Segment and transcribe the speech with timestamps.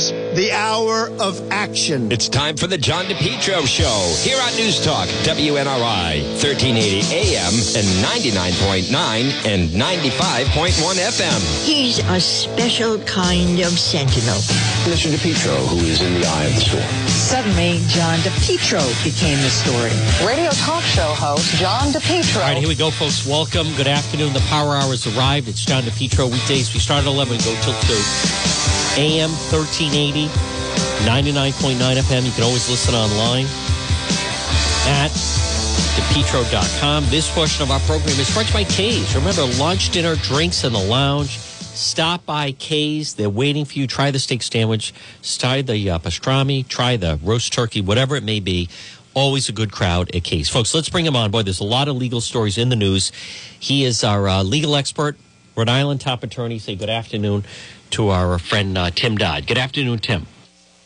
[0.00, 2.10] arrives, the hour of action.
[2.12, 7.86] It's time for the John DePetro Show here on News Talk, WNRI, 1380 AM and
[8.04, 11.66] 99.9 and 95.1 FM.
[11.66, 14.40] He's a special kind of sentinel.
[14.88, 15.12] Mr.
[15.12, 17.08] DePetro, who is in the eye of the storm.
[17.08, 19.90] Suddenly, John DePetro became the story.
[20.26, 22.36] Radio talk show host John DePetro.
[22.36, 23.26] All right, here we go, folks.
[23.26, 23.68] Welcome.
[23.76, 24.32] Good afternoon.
[24.32, 25.48] The Power Hour has arrived.
[25.48, 26.30] It's John DePetro.
[26.30, 28.79] Weekdays, we start at 11 and go till 2.
[28.98, 30.26] AM 1380,
[31.06, 32.24] 99.9 FM.
[32.26, 33.44] You can always listen online
[34.90, 35.10] at
[35.94, 37.04] depetro.com.
[37.06, 39.14] This portion of our program is brought by K's.
[39.14, 41.38] Remember, lunch, dinner, drinks in the lounge.
[41.38, 43.14] Stop by K's.
[43.14, 43.86] They're waiting for you.
[43.86, 44.92] Try the steak sandwich.
[45.22, 46.66] Try the uh, pastrami.
[46.66, 48.68] Try the roast turkey, whatever it may be.
[49.14, 50.48] Always a good crowd at K's.
[50.48, 51.30] Folks, let's bring him on.
[51.30, 53.12] Boy, there's a lot of legal stories in the news.
[53.60, 55.16] He is our uh, legal expert,
[55.54, 56.58] Rhode Island top attorney.
[56.58, 57.44] Say good afternoon
[57.90, 59.46] to our friend uh, Tim Dodd.
[59.46, 60.26] Good afternoon, Tim.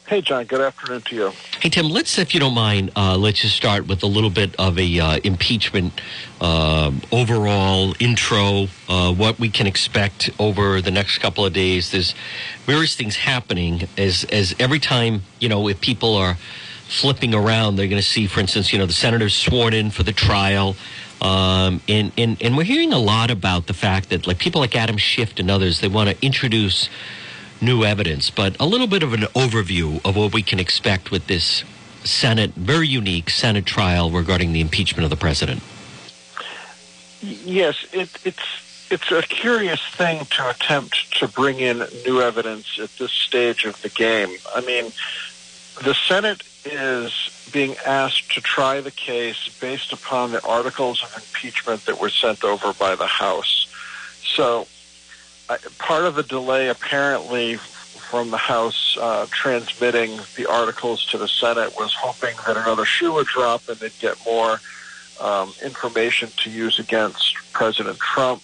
[0.06, 0.44] Hey, John.
[0.44, 1.32] Good afternoon to you.
[1.60, 1.88] Hey, Tim.
[1.88, 5.00] Let's, if you don't mind, uh, let's just start with a little bit of a
[5.00, 5.98] uh, impeachment
[6.42, 8.66] uh, overall intro.
[8.86, 11.90] Uh, what we can expect over the next couple of days.
[11.90, 12.14] There's
[12.66, 16.36] various things happening as as every time you know if people are
[16.86, 20.02] flipping around, they're going to see, for instance, you know the senators sworn in for
[20.02, 20.76] the trial.
[21.24, 24.76] Um, and, and, and we're hearing a lot about the fact that like people like
[24.76, 26.90] Adam Schiff and others, they want to introduce
[27.62, 31.26] new evidence, but a little bit of an overview of what we can expect with
[31.26, 31.64] this
[32.04, 35.62] Senate, very unique Senate trial regarding the impeachment of the president.
[37.22, 42.90] Yes, it, it's it's a curious thing to attempt to bring in new evidence at
[42.98, 44.28] this stage of the game.
[44.54, 44.92] I mean,
[45.82, 51.84] the Senate is being asked to try the case based upon the articles of impeachment
[51.86, 53.66] that were sent over by the House.
[54.22, 54.66] So,
[55.48, 61.28] uh, part of the delay apparently from the House uh, transmitting the articles to the
[61.28, 64.60] Senate was hoping that another shoe would drop and they'd get more
[65.20, 68.42] um, information to use against President Trump.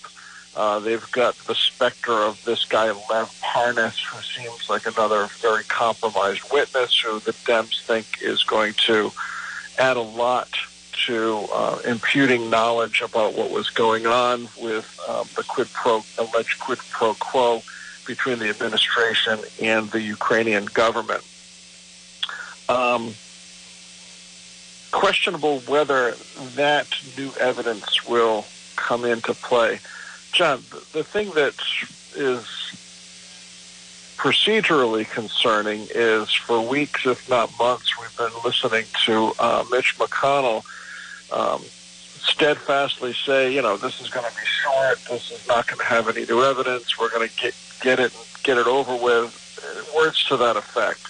[0.57, 5.65] Uh, they've got the specter of this guy, Lev Parnas, who seems like another very
[5.65, 9.13] compromised witness who the Dems think is going to
[9.79, 10.49] add a lot
[11.07, 16.59] to uh, imputing knowledge about what was going on with um, the quid pro, alleged
[16.59, 17.63] quid pro quo
[18.07, 21.23] between the administration and the Ukrainian government.
[22.69, 23.15] Um,
[24.91, 26.13] questionable whether
[26.57, 28.45] that new evidence will
[28.77, 29.79] come into play.
[30.33, 31.55] John, the thing that
[32.15, 32.45] is
[34.17, 40.63] procedurally concerning is for weeks, if not months, we've been listening to uh, Mitch McConnell
[41.33, 41.63] um,
[42.21, 44.99] steadfastly say, you know, this is going to be short.
[45.11, 46.99] This is not going to have any new evidence.
[46.99, 48.13] We're going to get get it
[48.43, 49.37] get it over with.
[49.95, 51.01] Words to that effect.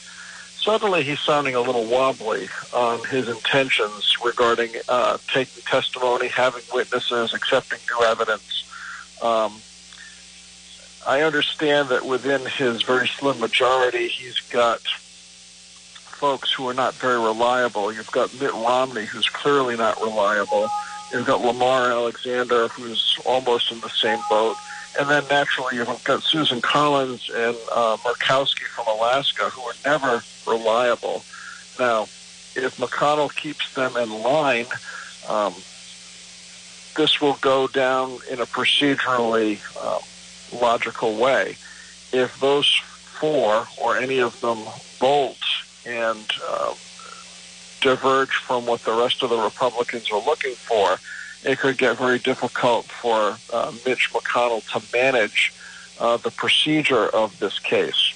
[0.60, 7.32] Suddenly, he's sounding a little wobbly on his intentions regarding uh, taking testimony, having witnesses,
[7.32, 8.69] accepting new evidence.
[9.22, 9.60] Um,
[11.06, 14.80] I understand that within his very slim majority, he's got
[16.20, 17.92] folks who are not very reliable.
[17.92, 20.68] You've got Mitt Romney, who's clearly not reliable.
[21.12, 24.56] You've got Lamar Alexander, who's almost in the same boat.
[24.98, 30.22] And then naturally, you've got Susan Collins and uh, Murkowski from Alaska, who are never
[30.46, 31.24] reliable.
[31.78, 32.02] Now,
[32.54, 34.66] if McConnell keeps them in line,
[35.28, 35.54] um,
[36.96, 40.00] this will go down in a procedurally uh,
[40.60, 41.56] logical way.
[42.12, 42.80] If those
[43.20, 44.58] four or any of them
[44.98, 45.38] bolt
[45.86, 46.74] and uh,
[47.80, 50.98] diverge from what the rest of the Republicans are looking for,
[51.44, 55.52] it could get very difficult for uh, Mitch McConnell to manage
[55.98, 58.14] uh, the procedure of this case.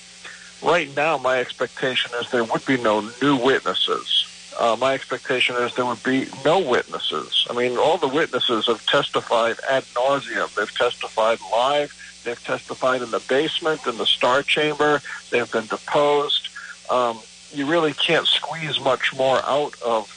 [0.62, 4.26] Right now, my expectation is there would be no new witnesses.
[4.58, 7.46] Uh, my expectation is there would be no witnesses.
[7.50, 10.54] I mean, all the witnesses have testified ad nauseum.
[10.54, 11.92] They've testified live.
[12.24, 15.02] They've testified in the basement, in the Star Chamber.
[15.30, 16.48] They've been deposed.
[16.90, 17.20] Um,
[17.52, 20.08] you really can't squeeze much more out of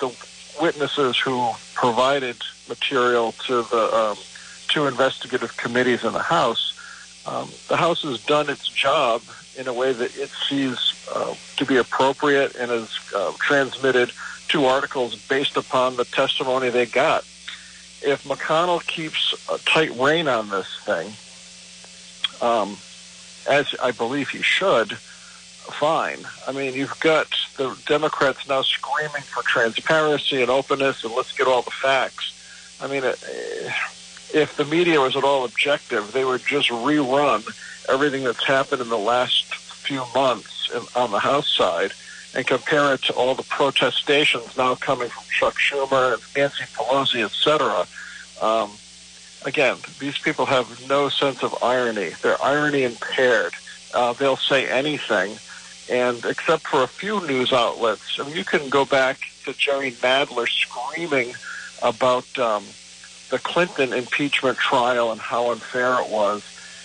[0.00, 0.08] the
[0.62, 2.36] witnesses who provided
[2.68, 4.16] material to the um,
[4.68, 6.74] two investigative committees in the House.
[7.26, 9.22] Um, the House has done its job
[9.56, 14.12] in a way that it sees uh, to be appropriate and has uh, transmitted
[14.48, 17.22] to articles based upon the testimony they got.
[18.02, 21.12] If McConnell keeps a tight rein on this thing,
[22.40, 22.76] um,
[23.48, 26.18] as I believe he should, fine.
[26.46, 31.46] I mean, you've got the Democrats now screaming for transparency and openness and let's get
[31.46, 32.32] all the facts.
[32.80, 33.14] I mean, uh,
[34.32, 37.44] if the media was at all objective, they would just rerun
[37.88, 41.92] everything that's happened in the last few months in, on the House side
[42.34, 47.24] and compare it to all the protestations now coming from Chuck Schumer and Nancy Pelosi,
[47.24, 47.86] et cetera,
[48.40, 48.70] um,
[49.44, 52.10] again, these people have no sense of irony.
[52.22, 53.52] They're irony impaired.
[53.92, 55.36] Uh, they'll say anything.
[55.90, 59.90] And except for a few news outlets, I mean, you can go back to Jerry
[59.92, 61.34] Nadler screaming
[61.82, 62.64] about um,
[63.30, 66.42] the Clinton impeachment trial and how unfair it was.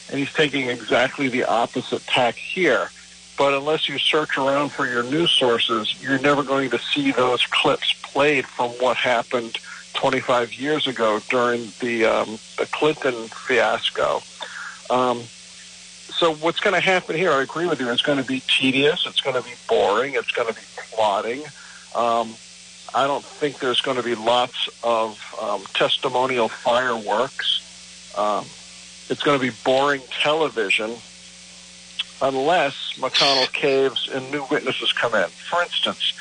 [0.09, 2.89] And he's taking exactly the opposite tack here.
[3.37, 7.45] But unless you search around for your news sources, you're never going to see those
[7.47, 9.57] clips played from what happened
[9.95, 14.21] 25 years ago during the, um, the Clinton fiasco.
[14.89, 15.23] Um,
[16.17, 19.05] so what's going to happen here, I agree with you, it's going to be tedious,
[19.05, 21.43] it's going to be boring, it's going to be plotting.
[21.93, 22.35] Um,
[22.95, 28.13] I don't think there's going to be lots of um, testimonial fireworks.
[28.17, 28.45] Um,
[29.09, 30.95] it's going to be boring television
[32.21, 35.27] unless McConnell caves and new witnesses come in.
[35.27, 36.13] For instance,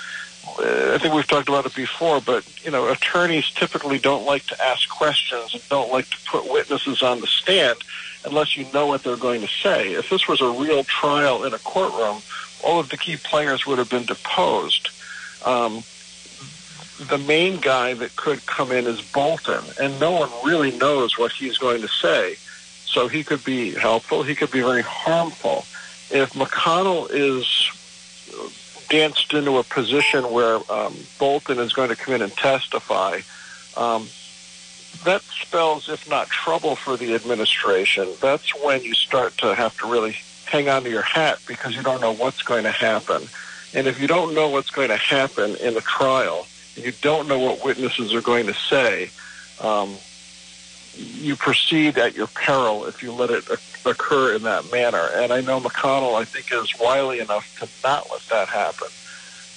[0.58, 4.60] I think we've talked about it before, but you know, attorneys typically don't like to
[4.60, 7.78] ask questions and don't like to put witnesses on the stand
[8.24, 9.92] unless you know what they're going to say.
[9.92, 12.20] If this was a real trial in a courtroom,
[12.64, 14.88] all of the key players would have been deposed.
[15.44, 15.84] Um,
[16.98, 21.32] the main guy that could come in is Bolton, and no one really knows what
[21.32, 22.36] he's going to say.
[22.86, 24.22] So he could be helpful.
[24.22, 25.64] He could be very harmful.
[26.10, 27.70] If McConnell is
[28.88, 33.20] danced into a position where um, Bolton is going to come in and testify,
[33.76, 34.08] um,
[35.04, 39.90] that spells, if not trouble for the administration, that's when you start to have to
[39.90, 40.16] really
[40.46, 43.28] hang on to your hat because you don't know what's going to happen.
[43.72, 47.38] And if you don't know what's going to happen in a trial, you don't know
[47.38, 49.10] what witnesses are going to say,
[49.60, 49.96] um,
[50.96, 53.44] you proceed at your peril if you let it
[53.84, 55.08] occur in that manner.
[55.14, 58.88] And I know McConnell, I think, is wily enough to not let that happen.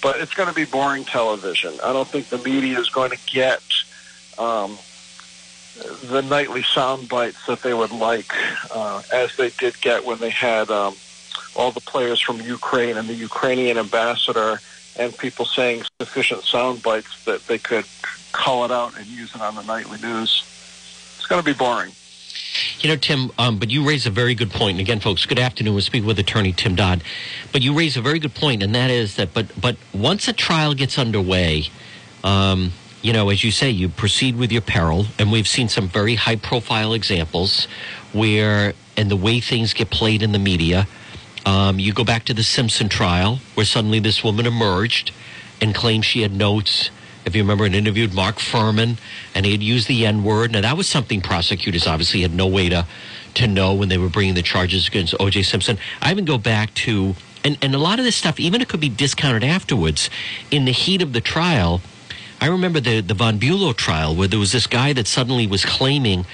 [0.02, 1.80] But it's going to be boring television.
[1.84, 3.62] I don't think the media is going to get
[4.38, 4.78] um,
[6.04, 8.32] the nightly sound bites that they would like,
[8.72, 10.96] uh, as they did get when they had um,
[11.56, 14.60] all the players from Ukraine and the Ukrainian ambassador
[15.00, 17.86] and people saying sufficient sound bites that they could
[18.32, 20.44] call it out and use it on the nightly news.
[21.18, 21.92] It's going to be boring.
[22.80, 24.72] You know, Tim, um, but you raise a very good point.
[24.72, 25.74] And again, folks, good afternoon.
[25.74, 27.04] We'll speak with attorney Tim Dodd.
[27.52, 30.34] But you raise a very good point, and that is that, but, but once a
[30.34, 31.70] trial gets underway,
[32.24, 32.72] um,
[33.02, 35.06] you know, as you say, you proceed with your peril.
[35.20, 37.68] And we've seen some very high profile examples
[38.14, 40.88] where, and the way things get played in the media,
[41.48, 45.12] um, you go back to the Simpson trial, where suddenly this woman emerged
[45.62, 46.90] and claimed she had notes
[47.28, 48.98] if you remember, and interviewed Mark Fuhrman,
[49.36, 50.52] and he had used the N word.
[50.52, 52.88] Now, that was something prosecutors obviously had no way to,
[53.36, 55.44] to know when they were bringing the charges against O.J.
[55.44, 55.78] Simpson.
[56.02, 58.80] I even go back to, and, and a lot of this stuff, even it could
[58.80, 60.10] be discounted afterwards,
[60.50, 61.82] in the heat of the trial.
[62.40, 65.66] I remember the, the Von Bulow trial where there was this guy that suddenly was
[65.66, 66.26] claiming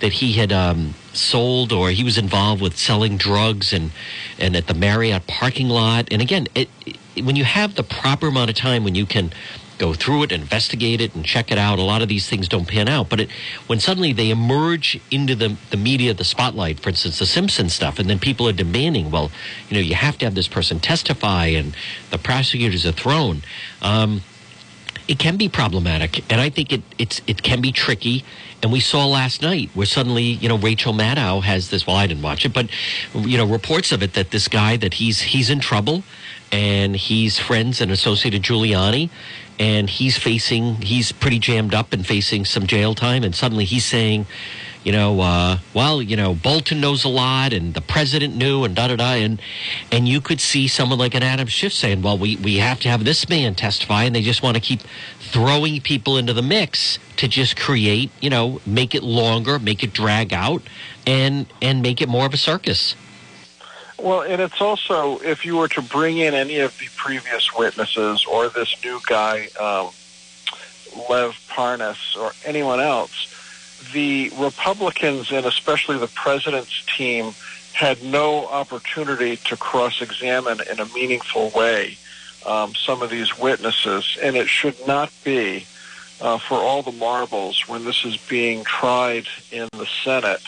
[0.00, 3.92] that he had um, sold or he was involved with selling drugs and,
[4.38, 6.08] and at the Marriott parking lot.
[6.10, 9.32] And again, it, it, when you have the proper amount of time when you can
[9.80, 11.78] go through it, investigate it, and check it out.
[11.78, 13.08] A lot of these things don't pan out.
[13.08, 13.30] But it,
[13.66, 17.98] when suddenly they emerge into the, the media, the spotlight, for instance, the Simpson stuff,
[17.98, 19.32] and then people are demanding, well,
[19.70, 21.74] you know, you have to have this person testify, and
[22.10, 23.42] the prosecutors are thrown.
[23.80, 24.20] Um,
[25.10, 28.24] it can be problematic, and I think it it's it can be tricky.
[28.62, 31.84] And we saw last night where suddenly, you know, Rachel Maddow has this.
[31.84, 32.68] Well, I didn't watch it, but
[33.12, 36.04] you know, reports of it that this guy that he's he's in trouble,
[36.52, 39.10] and he's friends and associated Giuliani,
[39.58, 43.84] and he's facing he's pretty jammed up and facing some jail time and suddenly he's
[43.84, 44.26] saying
[44.84, 48.74] you know uh, well you know bolton knows a lot and the president knew and
[48.74, 49.40] da da da and
[49.92, 52.88] and you could see someone like an adam schiff saying well we we have to
[52.88, 54.80] have this man testify and they just want to keep
[55.18, 59.92] throwing people into the mix to just create you know make it longer make it
[59.92, 60.62] drag out
[61.06, 62.94] and and make it more of a circus.
[63.98, 68.24] Well, and it's also if you were to bring in any of the previous witnesses
[68.24, 69.90] or this new guy, um,
[71.08, 73.26] Lev Parnas, or anyone else,
[73.92, 77.32] the Republicans and especially the president's team
[77.72, 81.96] had no opportunity to cross-examine in a meaningful way
[82.46, 85.66] um, some of these witnesses, and it should not be
[86.20, 90.42] uh, for all the marbles when this is being tried in the Senate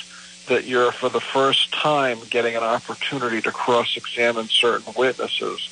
[0.49, 5.69] that you're for the first time getting an opportunity to cross-examine certain witnesses.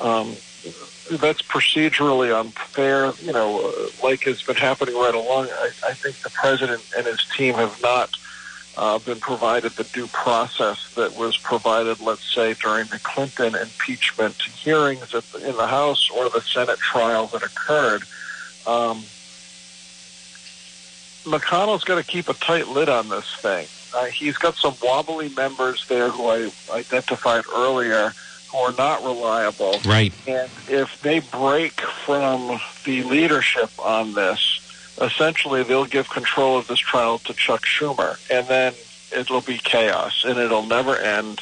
[0.00, 0.36] Um,
[1.10, 3.12] that's procedurally unfair.
[3.22, 5.48] You know, like has been happening right along.
[5.50, 8.16] I, I think the president and his team have not
[8.76, 14.40] uh, been provided the due process that was provided, let's say, during the Clinton impeachment
[14.42, 18.02] hearings in the House or the Senate trial that occurred.
[18.66, 19.04] Um,
[21.24, 23.66] McConnell's going to keep a tight lid on this thing.
[23.94, 28.12] Uh, he's got some wobbly members there who I identified earlier
[28.54, 29.80] are not reliable.
[29.84, 30.12] Right.
[30.26, 34.60] And if they break from the leadership on this,
[35.00, 38.74] essentially they'll give control of this trial to Chuck Schumer, and then
[39.14, 41.40] it'll be chaos, and it'll never end.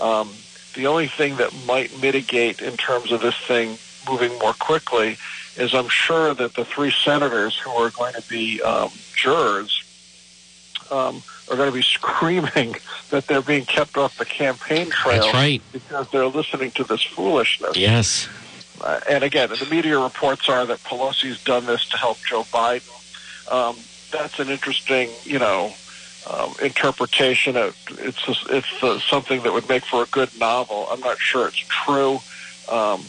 [0.00, 0.30] Um,
[0.74, 3.78] the only thing that might mitigate in terms of this thing
[4.08, 5.16] moving more quickly
[5.56, 9.84] is I'm sure that the three senators who are going to be um, jurors
[10.90, 12.76] um, are going to be screaming
[13.10, 15.62] that they're being kept off the campaign trail That's right.
[15.72, 17.76] because they're listening to this foolishness.
[17.76, 18.28] Yes.
[18.80, 22.88] Uh, and again, the media reports are that Pelosi's done this to help Joe Biden.
[23.50, 23.76] Um,
[24.10, 25.72] that's an interesting, you know,
[26.30, 27.56] um, interpretation.
[27.56, 30.86] Of, it's it's uh, something that would make for a good novel.
[30.90, 32.20] I'm not sure it's true.
[32.70, 33.04] Um,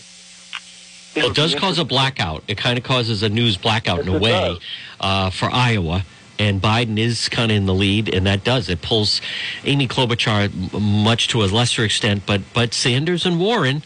[1.15, 2.43] it, well, it does cause a blackout.
[2.47, 4.59] It kind of causes a news blackout yes, in a way
[4.99, 6.03] uh, for Iowa.
[6.39, 9.21] And Biden is kind of in the lead, and that does it pulls
[9.65, 13.83] Amy Klobuchar much to a lesser extent, but but Sanders and Warren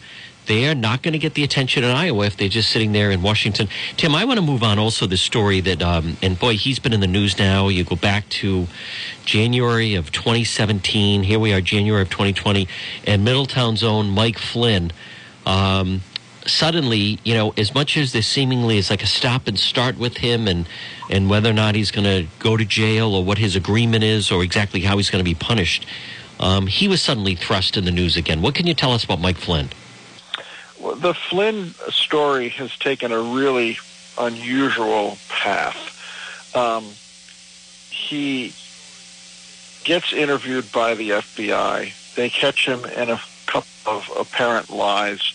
[0.48, 3.10] they are not going to get the attention in Iowa if they're just sitting there
[3.10, 3.68] in Washington.
[3.96, 6.94] Tim, I want to move on also the story that, um, and boy, he's been
[6.94, 7.68] in the news now.
[7.68, 8.66] You go back to
[9.24, 11.22] January of 2017.
[11.22, 12.66] Here we are, January of 2020,
[13.06, 14.90] and Middletown's own Mike Flynn.
[15.44, 16.00] Um,
[16.48, 20.16] suddenly, you know, as much as this seemingly is like a stop and start with
[20.16, 20.66] him and,
[21.10, 24.30] and whether or not he's going to go to jail or what his agreement is
[24.30, 25.86] or exactly how he's going to be punished,
[26.40, 28.42] um, he was suddenly thrust in the news again.
[28.42, 29.70] What can you tell us about Mike Flynn?
[30.80, 33.78] Well, the Flynn story has taken a really
[34.18, 35.94] unusual path.
[36.54, 36.84] Um,
[37.90, 38.54] he
[39.84, 42.14] gets interviewed by the FBI.
[42.14, 45.32] They catch him in a couple of apparent lies.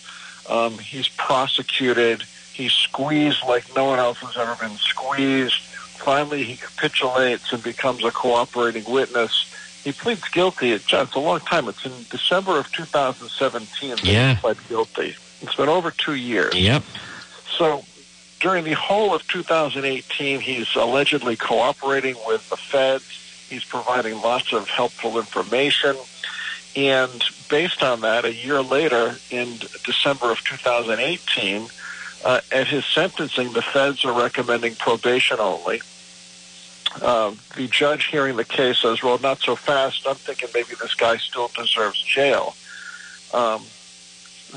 [0.49, 2.23] Um, he's prosecuted.
[2.53, 5.55] He's squeezed like no one else has ever been squeezed.
[5.55, 9.49] Finally, he capitulates and becomes a cooperating witness.
[9.83, 10.71] He pleads guilty.
[10.71, 11.67] It's a long time.
[11.67, 14.35] It's in December of 2017 that yeah.
[14.35, 15.15] he pled guilty.
[15.41, 16.55] It's been over two years.
[16.55, 16.83] Yep.
[17.57, 17.83] So
[18.39, 23.05] during the whole of 2018, he's allegedly cooperating with the feds.
[23.49, 25.95] He's providing lots of helpful information.
[26.75, 27.23] And
[27.53, 31.67] based on that, a year later, in December of 2018,
[32.25, 35.79] uh, at his sentencing, the feds are recommending probation only.
[36.99, 40.07] Uh, the judge hearing the case says, well, not so fast.
[40.07, 42.55] I'm thinking maybe this guy still deserves jail.
[43.35, 43.61] Um,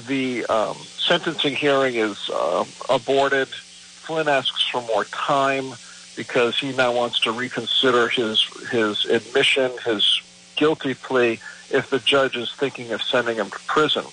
[0.08, 3.48] the um, sentencing hearing is uh, aborted.
[3.48, 5.74] Flynn asks for more time
[6.16, 10.22] because he now wants to reconsider his his admission, his
[10.56, 11.38] guilty plea,
[11.70, 14.04] if the judge is thinking of sending him to prison.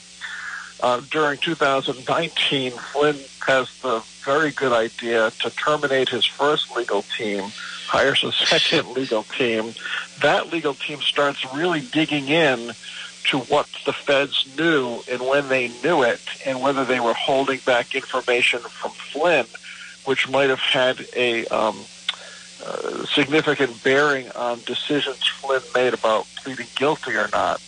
[0.81, 7.43] Uh, during 2019, Flynn has the very good idea to terminate his first legal team,
[7.87, 9.73] hires a second legal team.
[10.21, 12.73] That legal team starts really digging in
[13.29, 17.59] to what the feds knew and when they knew it and whether they were holding
[17.59, 19.45] back information from Flynn,
[20.05, 21.77] which might have had a um,
[22.65, 27.59] uh, significant bearing on decisions Flynn made about pleading guilty or not.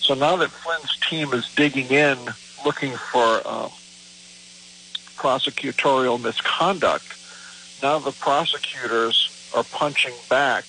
[0.00, 2.18] So now that Flynn's team is digging in,
[2.64, 3.70] looking for um,
[5.16, 7.16] prosecutorial misconduct,
[7.82, 10.64] now the prosecutors are punching back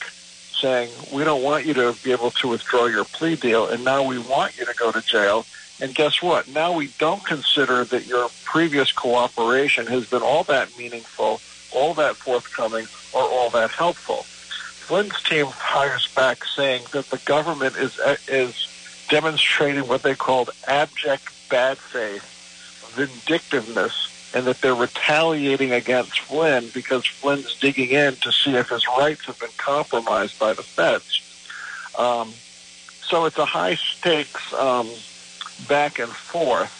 [0.61, 4.03] saying, we don't want you to be able to withdraw your plea deal, and now
[4.03, 5.45] we want you to go to jail.
[5.79, 6.47] And guess what?
[6.47, 11.41] Now we don't consider that your previous cooperation has been all that meaningful,
[11.73, 14.25] all that forthcoming, or all that helpful.
[14.87, 17.97] Flynn's team hires back saying that the government is
[18.27, 18.67] is
[19.09, 22.23] demonstrating what they called abject bad faith,
[22.95, 28.85] vindictiveness, and that they're retaliating against Flynn because Flynn's digging in to see if his
[28.87, 31.21] rights have been compromised by the feds.
[31.97, 32.33] Um,
[33.03, 34.89] so it's a high stakes um,
[35.67, 36.71] back and forth.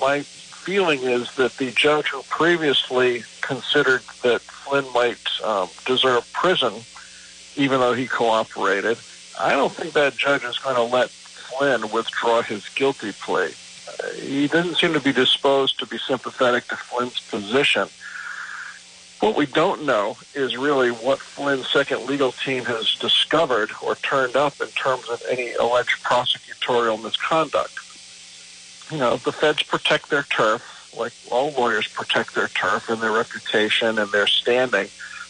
[0.00, 6.72] My feeling is that the judge who previously considered that Flynn might um, deserve prison,
[7.56, 8.98] even though he cooperated,
[9.38, 13.54] I don't think that judge is going to let Flynn withdraw his guilty plea
[14.16, 17.88] he doesn't seem to be disposed to be sympathetic to Flynn's position.
[19.20, 24.36] What we don't know is really what Flynn's second legal team has discovered or turned
[24.36, 27.72] up in terms of any alleged prosecutorial misconduct.
[28.90, 30.62] You know, the feds protect their turf,
[30.96, 34.88] like all lawyers protect their turf and their reputation and their standing.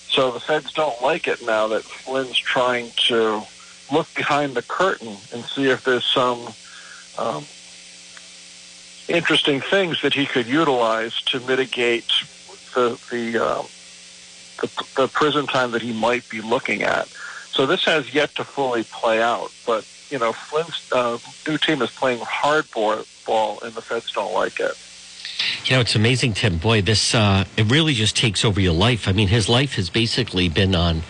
[0.09, 3.43] So the feds don't like it now that Flynn's trying to
[3.93, 6.49] look behind the curtain and see if there's some
[7.19, 7.45] um,
[9.09, 12.11] interesting things that he could utilize to mitigate
[12.75, 13.67] the the, um,
[14.61, 17.09] the the prison time that he might be looking at.
[17.51, 21.83] So this has yet to fully play out, but you know, Flynn's uh, new team
[21.83, 24.77] is playing hardball, ball, and the feds don't like it.
[25.65, 26.59] You know, it's amazing, Tim.
[26.59, 29.09] Boy, this uh, it really just takes over your life.
[29.09, 31.03] I mean, his life has basically been on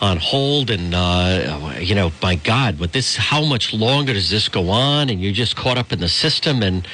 [0.00, 4.48] on hold, and uh, you know, my God, with this, how much longer does this
[4.48, 5.10] go on?
[5.10, 6.86] And you're just caught up in the system, and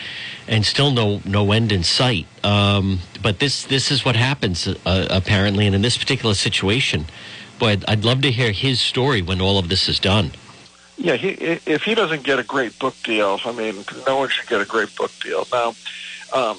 [0.48, 2.26] and still no no end in sight.
[2.42, 7.06] Um, but this this is what happens uh, apparently, and in this particular situation,
[7.58, 10.32] boy, I'd, I'd love to hear his story when all of this is done.
[10.96, 11.30] Yeah, he,
[11.66, 14.64] if he doesn't get a great book deal, I mean, no one should get a
[14.64, 15.46] great book deal.
[15.52, 15.74] Now,
[16.34, 16.58] um,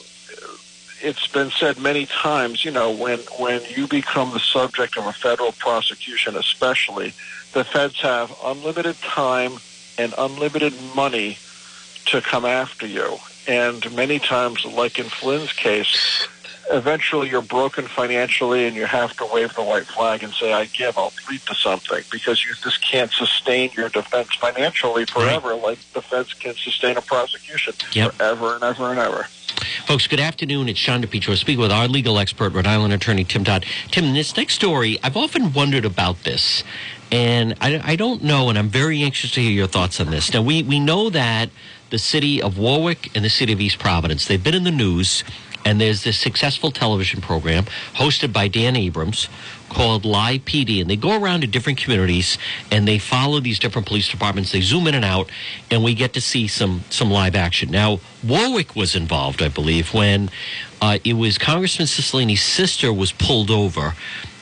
[1.01, 5.13] it's been said many times, you know, when when you become the subject of a
[5.13, 7.13] federal prosecution, especially,
[7.53, 9.53] the feds have unlimited time
[9.97, 11.37] and unlimited money
[12.05, 13.17] to come after you.
[13.47, 16.27] And many times, like in Flynn's case,
[16.71, 20.65] eventually you're broken financially and you have to wave the white flag and say, I
[20.65, 25.63] give, I'll plead to something because you just can't sustain your defense financially forever right.
[25.63, 28.13] like the feds can sustain a prosecution yep.
[28.13, 29.27] forever and ever and ever.
[29.49, 30.69] Folks, good afternoon.
[30.69, 33.65] It's John DePetro speaking with our legal expert, Rhode Island attorney Tim Dodd.
[33.91, 36.63] Tim, in this next story, I've often wondered about this,
[37.11, 40.33] and I, I don't know, and I'm very anxious to hear your thoughts on this.
[40.33, 41.49] Now, we, we know that
[41.89, 45.23] the city of Warwick and the city of East Providence, they've been in the news
[45.65, 49.27] and there's this successful television program hosted by Dan Abrams
[49.69, 50.79] called Live PD.
[50.79, 52.37] And they go around to different communities
[52.71, 54.51] and they follow these different police departments.
[54.51, 55.29] They zoom in and out,
[55.71, 57.71] and we get to see some, some live action.
[57.71, 60.29] Now, Warwick was involved, I believe, when
[60.81, 63.95] uh, it was Congressman Cicilline's sister was pulled over,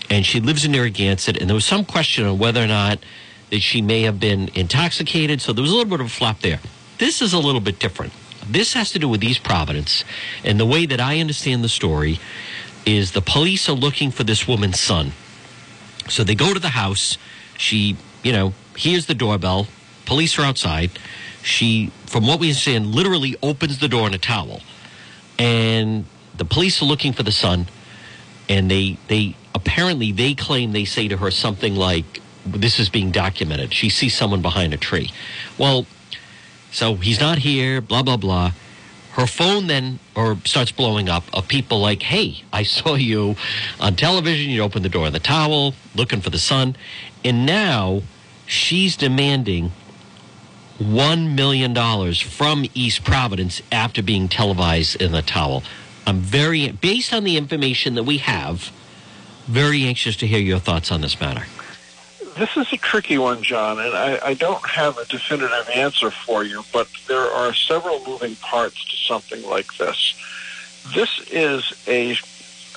[0.10, 3.00] and she lives in Narragansett, and there was some question on whether or not
[3.50, 5.40] that she may have been intoxicated.
[5.40, 6.60] So there was a little bit of a flop there.
[6.98, 8.12] This is a little bit different.
[8.48, 10.04] This has to do with East Providence.
[10.44, 12.20] And the way that I understand the story
[12.86, 15.14] is the police are looking for this woman's son.
[16.10, 17.18] So they go to the house.
[17.58, 19.68] She, you know, hears the doorbell.
[20.06, 20.92] Police are outside.
[21.42, 24.62] She, from what we understand, literally opens the door in a towel.
[25.40, 27.68] And the police are looking for the son.
[28.50, 33.12] And they, they apparently, they claim they say to her something like, this is being
[33.12, 33.74] documented.
[33.74, 35.12] She sees someone behind a tree.
[35.58, 35.86] Well,
[36.74, 38.52] so he's not here, blah, blah, blah.
[39.12, 43.36] Her phone then or starts blowing up of people like, hey, I saw you
[43.80, 44.50] on television.
[44.50, 46.76] You opened the door in the towel, looking for the son.
[47.24, 48.02] And now
[48.48, 49.72] she's demanding
[50.80, 55.62] $1 million from East Providence after being televised in the towel.
[56.08, 58.72] I'm very, based on the information that we have,
[59.46, 61.46] very anxious to hear your thoughts on this matter
[62.36, 66.44] this is a tricky one, John, and I, I don't have a definitive answer for
[66.44, 70.16] you, but there are several moving parts to something like this.
[70.94, 72.18] This is a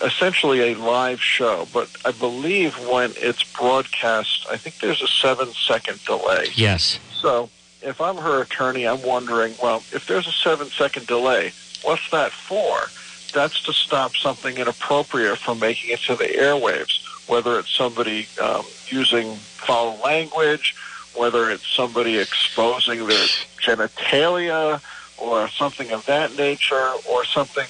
[0.05, 5.49] essentially a live show, but I believe when it's broadcast, I think there's a seven
[5.53, 6.49] second delay.
[6.55, 6.99] Yes.
[7.13, 7.49] So
[7.83, 12.33] if I'm her attorney, I'm wondering, well, if there's a seven second delay, what's that
[12.33, 12.91] for?
[13.33, 18.65] That's to stop something inappropriate from making it to the airwaves whether it's somebody um,
[18.89, 20.75] using foul language,
[21.15, 23.27] whether it's somebody exposing their
[23.61, 24.81] genitalia
[25.19, 27.67] or something of that nature, or something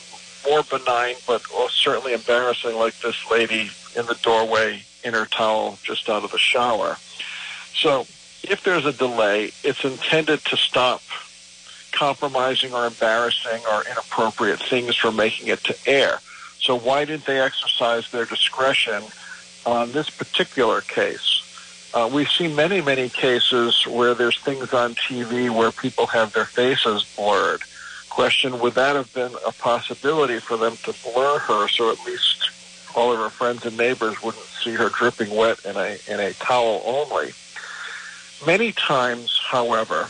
[0.49, 6.09] more benign but certainly embarrassing like this lady in the doorway in her towel just
[6.09, 6.97] out of the shower.
[7.75, 8.07] So
[8.42, 11.03] if there's a delay, it's intended to stop
[11.92, 16.19] compromising or embarrassing or inappropriate things from making it to air.
[16.61, 19.03] So why didn't they exercise their discretion
[19.66, 21.42] on this particular case.
[21.92, 26.44] Uh, we've seen many, many cases where there's things on TV where people have their
[26.44, 27.62] faces blurred.
[28.11, 32.50] Question, would that have been a possibility for them to blur her so at least
[32.94, 36.33] all of her friends and neighbors wouldn't see her dripping wet in a, in a
[36.35, 37.33] towel only?
[38.46, 40.09] Many times, however,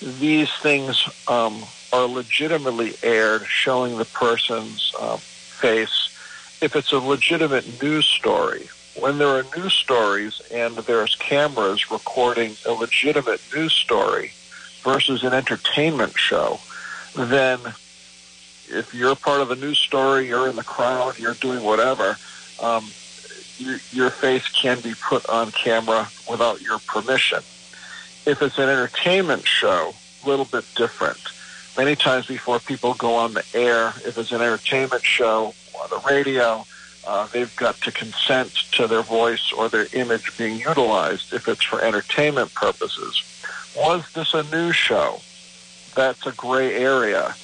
[0.00, 6.13] these things um, are legitimately aired, showing the person's uh, face
[6.64, 8.66] if it's a legitimate news story.
[8.98, 14.32] When there are news stories and there's cameras recording a legitimate news story
[14.82, 16.58] versus an entertainment show,
[17.14, 17.60] then
[18.70, 22.16] if you're part of a news story, you're in the crowd, you're doing whatever,
[22.62, 22.86] um,
[23.58, 27.40] you, your face can be put on camera without your permission.
[28.24, 29.92] If it's an entertainment show,
[30.24, 31.18] a little bit different.
[31.76, 35.52] Many times before people go on the air, if it's an entertainment show,
[35.88, 36.64] the radio,
[37.06, 41.62] Uh, they've got to consent to their voice or their image being utilized if it's
[41.62, 43.22] for entertainment purposes.
[43.76, 45.20] Was this a news show?
[45.94, 47.34] That's a gray area.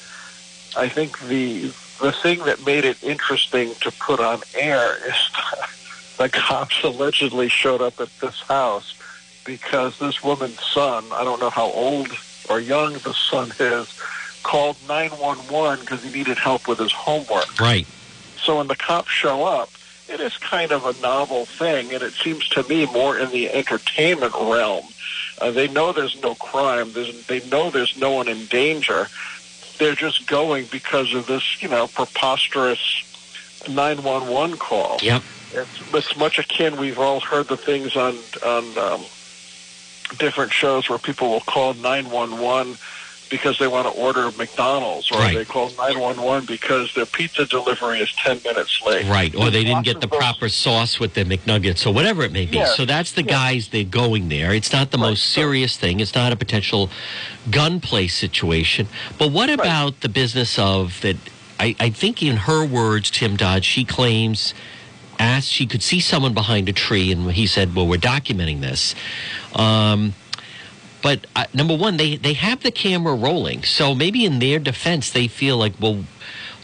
[0.77, 5.15] I think the the thing that made it interesting to put on air is
[6.17, 8.95] the cops allegedly showed up at this house
[9.45, 12.09] because this woman's son, I don't know how old
[12.49, 13.93] or young the son is,
[14.43, 17.61] called 911 because he needed help with his homework.
[17.61, 17.87] Right.
[18.51, 19.71] So when the cops show up,
[20.09, 23.49] it is kind of a novel thing, and it seems to me more in the
[23.49, 24.87] entertainment realm.
[25.41, 26.93] Uh, they know there's no crime.
[26.93, 29.07] There's, they know there's no one in danger.
[29.79, 32.81] They're just going because of this, you know, preposterous
[33.69, 34.99] 911 call.
[35.01, 35.23] Yep.
[35.53, 36.77] It's, it's much akin.
[36.77, 39.03] We've all heard the things on on um,
[40.19, 42.77] different shows where people will call 911
[43.31, 45.37] because they want to order McDonald's, or Right.
[45.37, 49.07] they call 911 because their pizza delivery is 10 minutes late.
[49.07, 52.47] Right, or they didn't get the proper sauce with their McNuggets or whatever it may
[52.47, 52.65] be.
[52.77, 54.53] So that's the guys they're going there.
[54.53, 56.01] It's not the Right, most serious thing.
[56.01, 56.91] It's not a potential
[57.51, 58.89] gunplay situation.
[59.19, 61.17] But what about the business of that?
[61.59, 64.55] I, I think in her words, Tim Dodd, she claims
[65.19, 68.95] asked she could see someone behind a tree, and he said, "Well, we're documenting this."
[69.55, 70.15] Um,
[71.03, 75.11] but uh, number one, they they have the camera rolling, so maybe in their defense,
[75.11, 76.05] they feel like, well,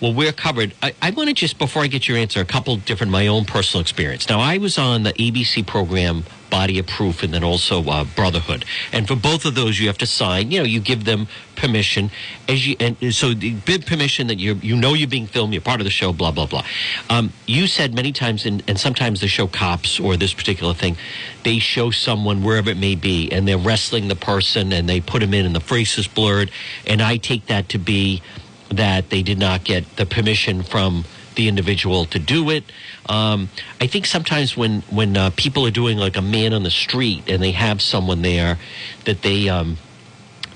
[0.00, 0.74] well, we're covered.
[0.82, 3.44] I, I want to just before I get your answer, a couple different my own
[3.44, 4.28] personal experience.
[4.28, 8.64] Now, I was on the ABC program Body of Proof, and then also uh, Brotherhood,
[8.92, 10.50] and for both of those, you have to sign.
[10.50, 12.10] You know, you give them permission
[12.48, 15.62] as you, and so the big permission that you you know you're being filmed, you're
[15.62, 16.64] part of the show, blah blah blah.
[17.10, 20.96] Um, you said many times, and, and sometimes they show cops or this particular thing,
[21.42, 25.22] they show someone wherever it may be, and they're wrestling the person, and they put
[25.22, 26.50] him in, and the face is blurred,
[26.86, 28.22] and I take that to be
[28.70, 31.04] that they did not get the permission from
[31.36, 32.64] the individual to do it.
[33.08, 33.48] Um,
[33.80, 37.28] I think sometimes when when uh, people are doing like a man on the street
[37.28, 38.58] and they have someone there,
[39.04, 39.76] that they um,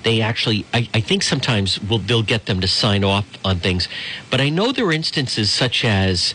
[0.03, 3.89] they actually I, I think sometimes will they'll get them to sign off on things.
[4.31, 6.35] But I know there are instances such as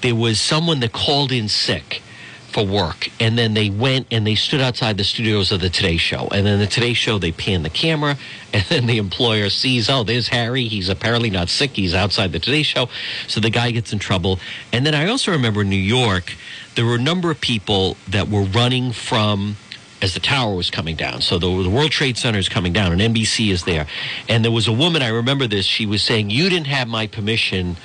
[0.00, 2.02] there was someone that called in sick
[2.50, 3.08] for work.
[3.20, 6.28] And then they went and they stood outside the studios of the Today Show.
[6.28, 8.16] And then the Today Show they pan the camera
[8.52, 10.64] and then the employer sees oh there's Harry.
[10.64, 11.70] He's apparently not sick.
[11.72, 12.88] He's outside the Today Show.
[13.26, 14.40] So the guy gets in trouble.
[14.72, 16.34] And then I also remember in New York
[16.74, 19.56] there were a number of people that were running from
[20.02, 21.20] as the tower was coming down.
[21.20, 23.86] So the, the World Trade Center is coming down, and NBC is there.
[24.28, 27.06] And there was a woman, I remember this, she was saying, You didn't have my
[27.06, 27.76] permission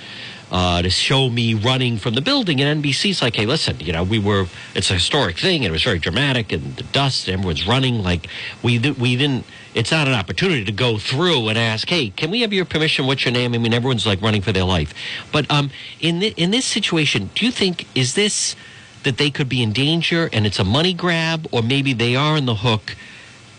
[0.51, 2.61] uh, to show me running from the building.
[2.61, 5.71] And NBC's like, Hey, listen, you know, we were, it's a historic thing, and it
[5.71, 8.03] was very dramatic, and the dust, and everyone's running.
[8.03, 8.27] Like,
[8.63, 12.41] we, we didn't, it's not an opportunity to go through and ask, Hey, can we
[12.41, 13.07] have your permission?
[13.07, 13.53] What's your name?
[13.53, 14.93] I mean, everyone's like running for their life.
[15.31, 18.55] But um, in, thi- in this situation, do you think, is this,
[19.03, 22.37] that they could be in danger and it's a money grab, or maybe they are
[22.37, 22.95] in the hook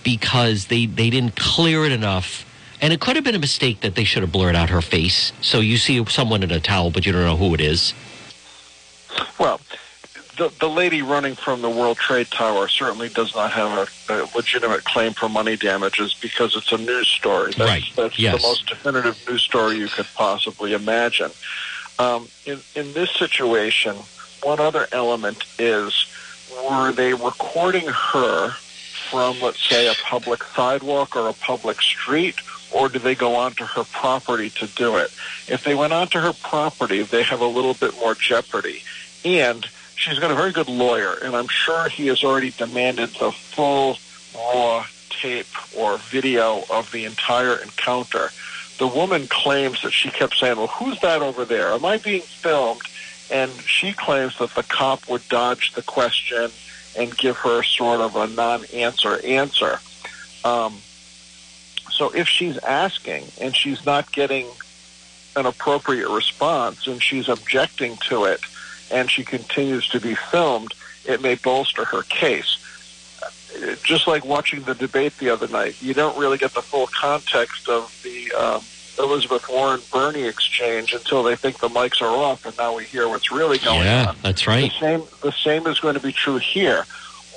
[0.02, 2.45] because they, they didn't clear it enough.
[2.80, 5.32] And it could have been a mistake that they should have blurred out her face.
[5.40, 7.94] So you see someone in a towel, but you don't know who it is.
[9.38, 9.60] Well,
[10.36, 14.28] the, the lady running from the World Trade Tower certainly does not have a, a
[14.36, 17.52] legitimate claim for money damages because it's a news story.
[17.52, 17.84] That's, Right.
[17.96, 18.42] That's Yes.
[18.42, 21.30] the most definitive news story you could possibly imagine.
[21.98, 23.96] Um, in, in this situation,
[24.42, 26.06] one other element is
[26.70, 28.50] were they recording her
[29.10, 32.36] from, let's say, a public sidewalk or a public street,
[32.72, 35.10] or do they go onto her property to do it?
[35.48, 38.82] If they went onto her property, they have a little bit more jeopardy.
[39.24, 43.32] And she's got a very good lawyer, and I'm sure he has already demanded the
[43.32, 43.98] full
[44.34, 48.30] raw tape or video of the entire encounter.
[48.78, 51.72] The woman claims that she kept saying, Well, who's that over there?
[51.72, 52.82] Am I being filmed?
[53.30, 56.50] And she claims that the cop would dodge the question
[56.96, 59.80] and give her sort of a non answer answer.
[60.44, 60.78] Um,
[61.96, 64.46] so if she's asking and she's not getting
[65.34, 68.40] an appropriate response and she's objecting to it
[68.90, 70.72] and she continues to be filmed,
[71.06, 72.58] it may bolster her case.
[73.82, 77.68] Just like watching the debate the other night, you don't really get the full context
[77.68, 78.62] of the um,
[78.98, 83.08] Elizabeth Warren Bernie exchange until they think the mics are off, and now we hear
[83.08, 84.14] what's really going yeah, on.
[84.16, 84.70] Yeah, that's right.
[84.70, 86.84] The same, the same is going to be true here.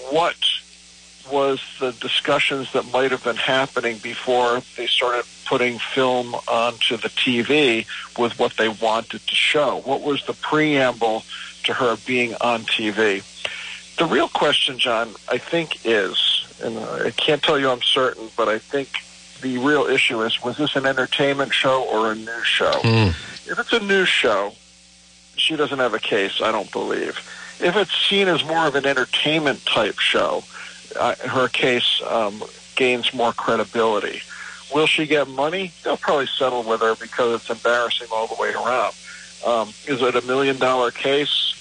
[0.09, 0.35] What
[1.31, 7.09] was the discussions that might have been happening before they started putting film onto the
[7.09, 7.85] TV
[8.17, 9.81] with what they wanted to show?
[9.85, 11.23] What was the preamble
[11.63, 13.23] to her being on TV?
[13.97, 18.47] The real question, John, I think is, and I can't tell you I'm certain, but
[18.47, 18.89] I think
[19.41, 22.71] the real issue is, was this an entertainment show or a news show?
[22.81, 23.09] Hmm.
[23.49, 24.53] If it's a news show,
[25.35, 27.17] she doesn't have a case, I don't believe.
[27.61, 30.43] If it's seen as more of an entertainment type show,
[30.95, 32.43] uh, her case um,
[32.75, 34.21] gains more credibility.
[34.73, 35.73] Will she get money?
[35.83, 38.93] They'll probably settle with her because it's embarrassing all the way around.
[39.45, 41.55] Um, is it a million dollar case?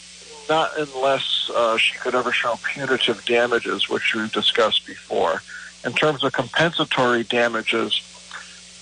[0.48, 5.42] Not unless uh, she could ever show punitive damages, which we've discussed before.
[5.84, 8.00] In terms of compensatory damages,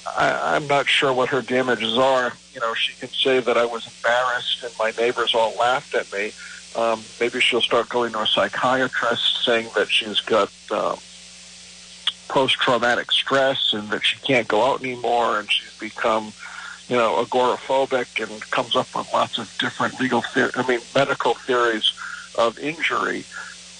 [0.07, 2.33] I, I'm not sure what her damages are.
[2.55, 6.11] You know, she can say that I was embarrassed and my neighbors all laughed at
[6.13, 6.33] me.
[6.77, 10.99] Um, maybe she'll start going to a psychiatrist saying that she's got um,
[12.29, 16.35] post-traumatic stress and that she can't go out anymore and she's become,
[16.89, 21.35] you know, agoraphobic and comes up with lots of different legal, the- I mean, medical
[21.47, 21.91] theories
[22.35, 23.27] of injury.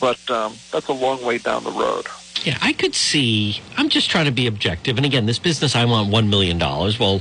[0.01, 2.07] But um, that's a long way down the road.
[2.45, 3.61] Yeah, I could see.
[3.77, 4.97] I'm just trying to be objective.
[4.97, 6.59] And again, this business, I want $1 million.
[6.59, 7.21] Well,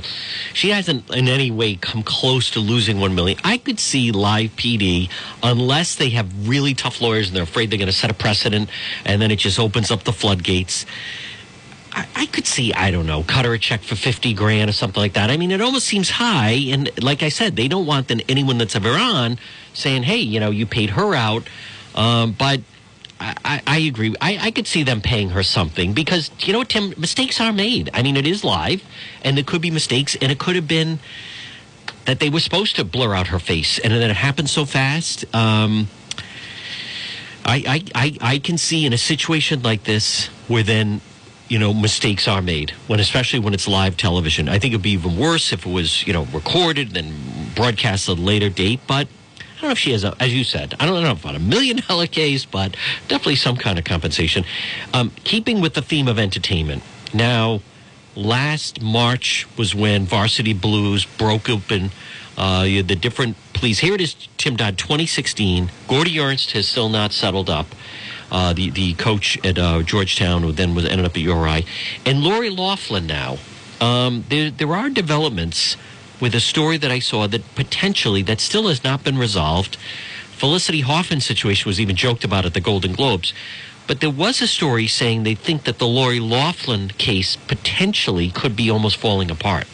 [0.52, 3.38] she hasn't in any way come close to losing 1 million.
[3.42, 5.10] I could see live PD,
[5.42, 8.68] unless they have really tough lawyers and they're afraid they're going to set a precedent
[9.04, 10.86] and then it just opens up the floodgates.
[11.92, 14.74] I, I could see, I don't know, cut her a check for 50 grand or
[14.74, 15.30] something like that.
[15.30, 16.52] I mean, it almost seems high.
[16.68, 19.38] And like I said, they don't want then anyone that's ever on
[19.72, 21.48] saying, hey, you know, you paid her out.
[21.94, 22.60] Um, but
[23.18, 24.14] I, I, agree.
[24.20, 27.88] I, I could see them paying her something because, you know, Tim, mistakes are made.
[27.94, 28.82] I mean, it is live
[29.22, 30.98] and there could be mistakes and it could have been
[32.04, 35.24] that they were supposed to blur out her face and then it happened so fast.
[35.34, 35.88] Um,
[37.44, 41.00] I, I, I, I can see in a situation like this where then,
[41.48, 44.48] you know, mistakes are made when, especially when it's live television.
[44.48, 48.18] I think it'd be even worse if it was, you know, recorded and broadcast at
[48.18, 48.80] a later date.
[48.86, 49.08] But
[49.56, 51.38] I don't know if she has, a, as you said, I don't know about a
[51.38, 52.76] million dollar case, but
[53.08, 54.44] definitely some kind of compensation.
[54.92, 56.82] Um, keeping with the theme of entertainment.
[57.14, 57.62] Now,
[58.14, 61.90] last March was when Varsity Blues broke open
[62.36, 63.78] uh, the different pleas.
[63.78, 65.70] Here it is, Tim Dodd, 2016.
[65.88, 67.66] Gordie Ernst has still not settled up.
[68.30, 71.64] Uh, the the coach at uh, Georgetown, who then was ended up at URI,
[72.04, 73.38] and Lori Loughlin now.
[73.80, 75.76] Um, there there are developments
[76.20, 79.76] with a story that I saw that potentially that still has not been resolved.
[80.32, 83.32] Felicity Huffman's situation was even joked about at the Golden Globes.
[83.86, 88.56] But there was a story saying they think that the Lori Loughlin case potentially could
[88.56, 89.66] be almost falling apart.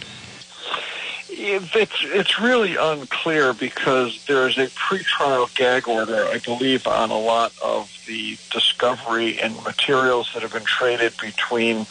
[1.31, 7.19] It's it's really unclear because there is a pretrial gag order, I believe, on a
[7.19, 11.87] lot of the discovery and materials that have been traded between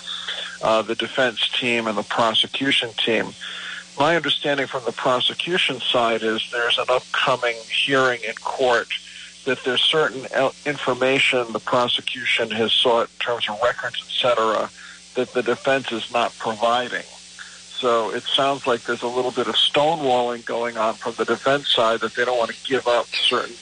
[0.61, 3.33] uh, the defense team and the prosecution team.
[3.99, 8.87] My understanding from the prosecution side is there's an upcoming hearing in court
[9.45, 10.25] that there's certain
[10.65, 14.69] information the prosecution has sought in terms of records, et cetera,
[15.15, 17.03] that the defense is not providing.
[17.81, 21.69] So it sounds like there's a little bit of stonewalling going on from the defense
[21.69, 23.55] side that they don't want to give up certain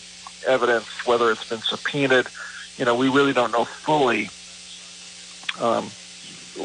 [0.46, 2.28] evidence, whether it's been subpoenaed.
[2.78, 4.30] You know, we really don't know fully
[5.62, 5.89] um,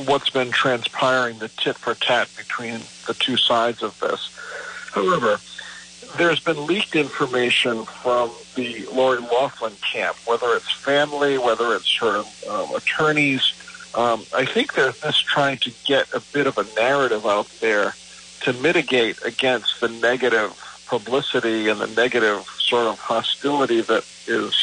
[0.07, 4.31] what's been transpiring, the tit for tat between the two sides of this.
[4.93, 5.39] However,
[6.17, 12.25] there's been leaked information from the Lori Loughlin camp, whether it's family, whether it's her
[12.49, 13.53] um, attorneys,
[13.95, 17.95] um, I think they're just trying to get a bit of a narrative out there
[18.43, 24.55] to mitigate against the negative publicity and the negative sort of hostility that is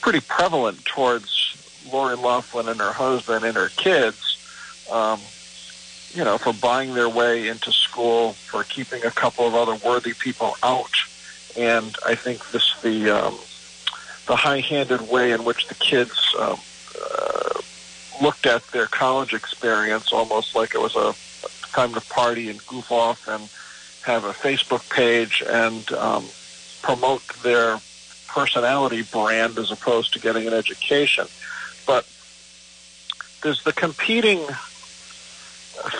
[0.00, 1.56] pretty prevalent towards
[1.90, 4.38] Lori Loughlin and her husband and her kids.
[4.90, 5.20] Um,
[6.12, 10.14] you know, for buying their way into school, for keeping a couple of other worthy
[10.14, 10.92] people out,
[11.56, 13.38] and I think this the um,
[14.26, 16.58] the high-handed way in which the kids um,
[17.00, 17.60] uh,
[18.22, 21.14] looked at their college experience almost like it was a
[21.72, 23.48] time to party and goof off and
[24.02, 26.24] have a Facebook page and um,
[26.82, 27.80] promote their
[28.28, 31.26] personality brand as opposed to getting an education.
[31.86, 32.06] But
[33.42, 34.40] there's the competing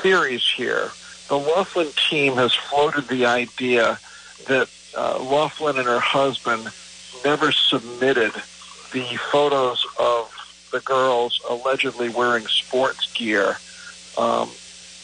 [0.03, 0.91] theories here.
[1.29, 3.99] The Loughlin team has floated the idea
[4.47, 6.71] that uh, Loughlin and her husband
[7.25, 8.33] never submitted
[8.93, 10.31] the photos of
[10.73, 13.57] the girls allegedly wearing sports gear,
[14.19, 14.51] um,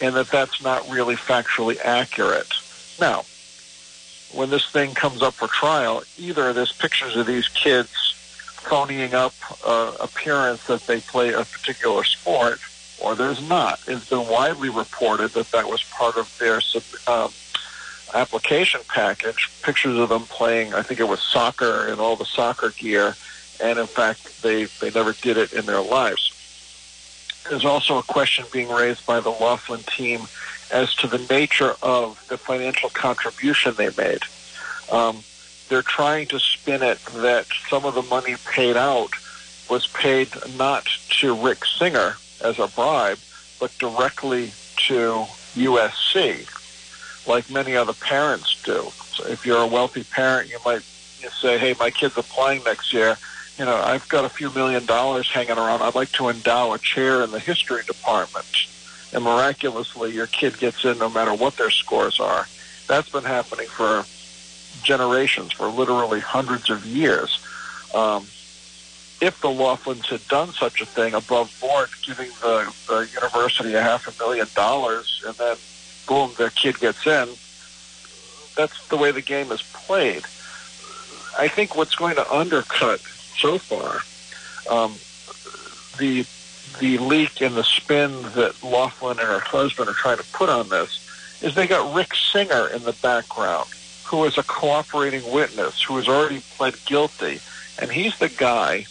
[0.01, 2.53] and that that's not really factually accurate.
[3.01, 3.25] Now,
[4.33, 8.10] when this thing comes up for trial, either there's pictures of these kids
[8.62, 12.61] phoning up uh, appearance that they play a particular sport,
[13.03, 13.81] or there's not.
[13.87, 16.61] It's been widely reported that that was part of their
[17.07, 17.33] um,
[18.14, 19.51] application package.
[19.62, 23.16] Pictures of them playing, I think it was soccer and all the soccer gear,
[23.62, 26.37] and in fact, they, they never did it in their lives.
[27.49, 30.23] There's also a question being raised by the Loughlin team
[30.70, 34.23] as to the nature of the financial contribution they made.
[34.92, 35.23] Um,
[35.70, 39.12] they're trying to spin it that some of the money paid out
[39.70, 40.85] was paid not
[41.20, 43.18] to Rick Singer as a bribe,
[43.61, 44.52] but directly
[44.88, 46.46] to USC,
[47.26, 48.88] like many other parents do.
[49.14, 53.16] So if you're a wealthy parent, you might say, hey, my kid's applying next year.
[53.56, 55.83] You know, I've got a few million dollars hanging around.
[55.83, 58.66] I'd like to endow a chair in the history department.
[59.12, 62.48] And miraculously, your kid gets in no matter what their scores are.
[62.88, 64.04] That's been happening for
[64.83, 67.40] generations, for literally hundreds of years.
[67.94, 68.26] Um,
[69.20, 73.83] if the Loughlins had done such a thing above board, giving the, the university a
[73.83, 75.56] half a million dollars, and then
[76.06, 77.28] boom, their kid gets in,
[78.56, 80.24] that's the way the game is played.
[81.38, 83.00] I think what's going to undercut
[83.38, 84.00] so far
[84.68, 84.94] um,
[85.98, 86.24] the
[86.78, 90.68] the leak and the spin that Loughlin and her husband are trying to put on
[90.68, 93.68] this is they got Rick Singer in the background,
[94.11, 97.40] who is a cooperating witness, who has already pled guilty,
[97.79, 98.85] and he's the guy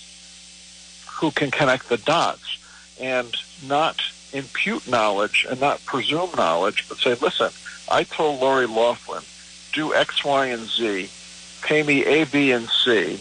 [1.16, 2.58] who can connect the dots
[3.02, 3.36] and
[3.68, 4.02] not
[4.32, 7.50] impute knowledge and not presume knowledge, but say, listen,
[7.92, 9.24] I told Lori Loughlin,
[9.74, 11.10] do X, Y, and Z,
[11.64, 13.20] pay me A, B, and C,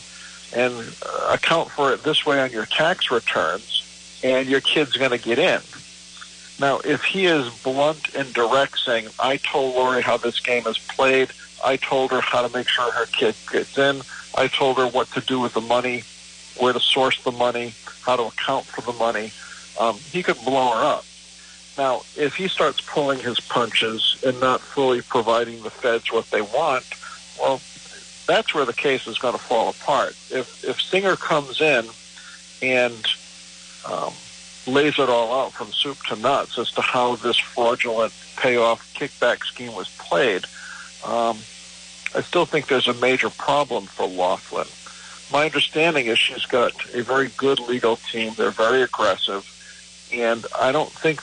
[0.54, 0.72] and
[1.04, 3.84] uh, account for it this way on your tax returns,
[4.22, 5.61] and your kid's going to get in.
[6.61, 10.78] Now, if he is blunt and direct, saying, I told Lori how this game is
[10.78, 11.32] played,
[11.64, 14.02] I told her how to make sure her kid gets in,
[14.36, 16.04] I told her what to do with the money,
[16.58, 19.32] where to source the money, how to account for the money,
[19.78, 21.04] um, he could blow her up.
[21.76, 26.40] Now, if he starts pulling his punches and not fully providing the feds what they
[26.40, 26.84] want,
[27.38, 27.60] well,
[28.26, 30.10] that's where the case is going to fall apart.
[30.30, 31.88] If if Singer comes in
[32.60, 33.06] and
[33.86, 34.12] um,
[34.66, 39.44] lays it all out from soup to nuts as to how this fraudulent payoff kickback
[39.44, 40.44] scheme was played,
[41.04, 41.38] um,
[42.14, 44.66] I still think there's a major problem for Loughlin.
[45.32, 48.32] My understanding is she's got a very good legal team.
[48.34, 49.46] They're very aggressive,
[50.12, 51.22] and I don't think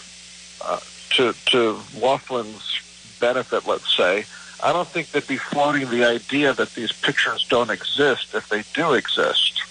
[0.61, 0.79] uh,
[1.11, 2.79] to to Loughlin's
[3.19, 4.25] benefit, let's say,
[4.63, 8.63] I don't think they'd be floating the idea that these pictures don't exist if they
[8.73, 9.61] do exist.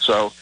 [0.00, 0.32] So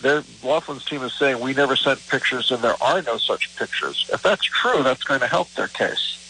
[0.00, 4.08] their Loughlin's team is saying we never sent pictures and there are no such pictures.
[4.12, 6.21] If that's true, that's going to help their case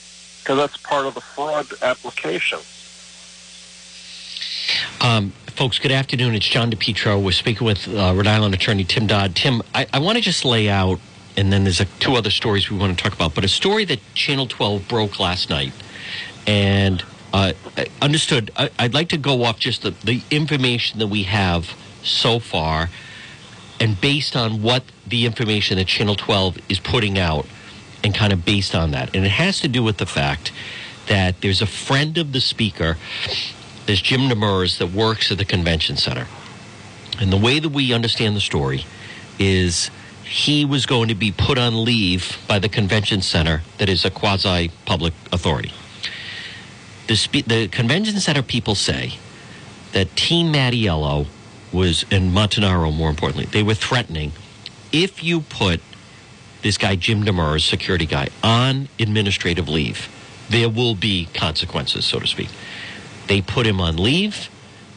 [0.42, 2.59] because that's part of the fraud application.
[5.00, 6.35] Um, folks, good afternoon.
[6.35, 7.22] It's John DePetro.
[7.22, 9.37] We're speaking with uh, Rhode Island attorney Tim Dodd.
[9.37, 10.98] Tim, I, I want to just lay out,
[11.37, 13.85] and then there's a, two other stories we want to talk about, but a story
[13.85, 15.72] that Channel 12 broke last night
[16.46, 17.52] and uh,
[18.00, 18.50] understood.
[18.57, 22.90] I, would like to go off just the, the information that we have so far,
[23.78, 27.46] and based on what the information that Channel 12 is putting out,
[28.05, 29.15] and kind of based on that.
[29.15, 30.53] And it has to do with the fact
[31.09, 32.97] that there's a friend of the speaker,
[33.87, 36.27] there's Jim Demers, that works at the convention center.
[37.21, 38.87] And the way that we understand the story
[39.38, 39.91] is
[40.25, 44.11] he was going to be put on leave by the convention center that is a
[44.11, 45.73] quasi public authority
[47.07, 49.15] the, spe- the convention center people say
[49.93, 51.27] that Team Mattiello
[51.73, 54.33] was, and Montanaro more importantly, they were threatening
[54.93, 55.81] if you put
[56.62, 60.09] this guy, Jim Demers, security guy, on administrative leave,
[60.48, 62.48] there will be consequences, so to speak.
[63.27, 64.48] They put him on leave,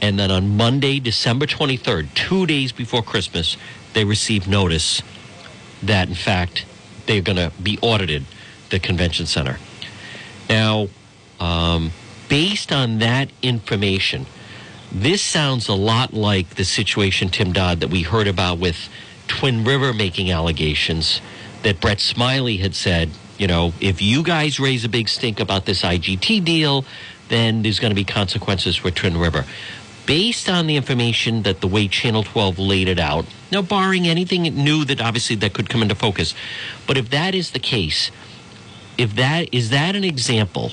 [0.02, 3.58] and then on Monday, December 23rd, two days before Christmas,
[3.94, 5.02] they received notice
[5.82, 6.66] that, in fact,
[7.06, 8.26] they're going to be audited,
[8.70, 9.58] the convention center.
[10.50, 10.88] Now,
[11.40, 11.92] um,
[12.30, 14.26] based on that information,
[14.92, 18.90] this sounds a lot like the situation, Tim Dodd, that we heard about with
[19.28, 21.22] Twin River making allegations
[21.66, 25.66] that Brett Smiley had said, you know, if you guys raise a big stink about
[25.66, 26.86] this IGT deal,
[27.28, 29.46] then there's going to be consequences for Twin River.
[30.06, 34.44] Based on the information that the way Channel 12 laid it out, now barring anything
[34.44, 36.36] new that obviously that could come into focus,
[36.86, 38.12] but if that is the case,
[39.00, 40.72] if that is that an example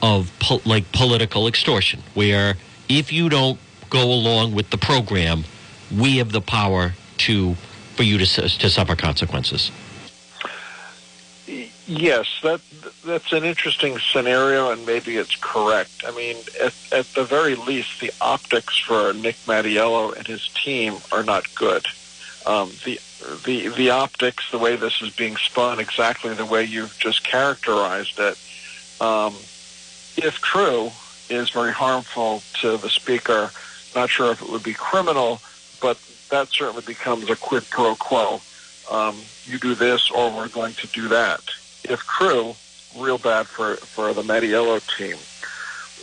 [0.00, 2.54] of po- like political extortion, where
[2.88, 3.58] if you don't
[3.90, 5.44] go along with the program,
[5.92, 7.56] we have the power to
[7.96, 9.72] for you to to suffer consequences.
[11.88, 12.60] Yes, that
[13.04, 16.04] that's an interesting scenario, and maybe it's correct.
[16.04, 20.96] I mean, at, at the very least, the optics for Nick Mattiello and his team
[21.12, 21.86] are not good.
[22.44, 23.00] Um, the
[23.44, 28.18] the the optics, the way this is being spun, exactly the way you've just characterized
[28.18, 28.36] it.
[29.00, 29.34] Um,
[30.16, 30.90] if true,
[31.30, 33.50] is very harmful to the speaker.
[33.94, 35.40] Not sure if it would be criminal,
[35.80, 35.98] but
[36.30, 38.40] that certainly becomes a quid pro quo.
[38.90, 41.40] Um, you do this, or we're going to do that.
[41.88, 42.54] If crew,
[42.96, 45.16] real bad for, for the Mattiello team.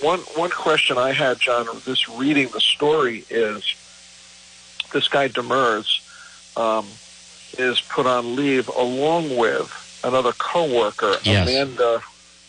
[0.05, 3.63] one one question I had, John, this reading the story is
[4.93, 5.99] this guy Demers
[6.57, 6.85] um,
[7.57, 11.47] is put on leave along with another coworker, Yes.
[11.49, 12.01] Amanda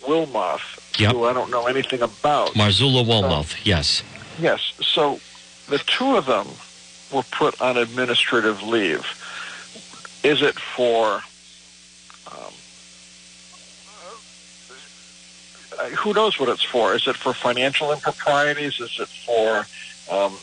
[0.02, 1.12] Wilmoth, Yep.
[1.12, 2.50] who I don't know anything about.
[2.54, 4.02] Marzula Wolmoth, yes.
[4.38, 4.72] Yes.
[4.82, 5.18] So
[5.68, 6.46] the two of them
[7.12, 9.04] were put on administrative leave.
[10.22, 11.22] Is it for
[12.30, 12.52] um,
[13.88, 14.16] uh,
[15.96, 16.94] who knows what it's for?
[16.94, 18.80] Is it for financial improprieties?
[18.80, 19.66] Is it for
[20.10, 20.36] um,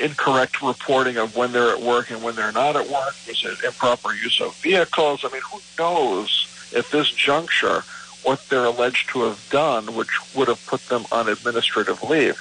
[0.00, 3.14] incorrect reporting of when they're at work and when they're not at work?
[3.26, 5.24] Is it improper use of vehicles?
[5.24, 7.82] I mean, who knows at this juncture
[8.22, 12.40] what they're alleged to have done, which would have put them on administrative leave?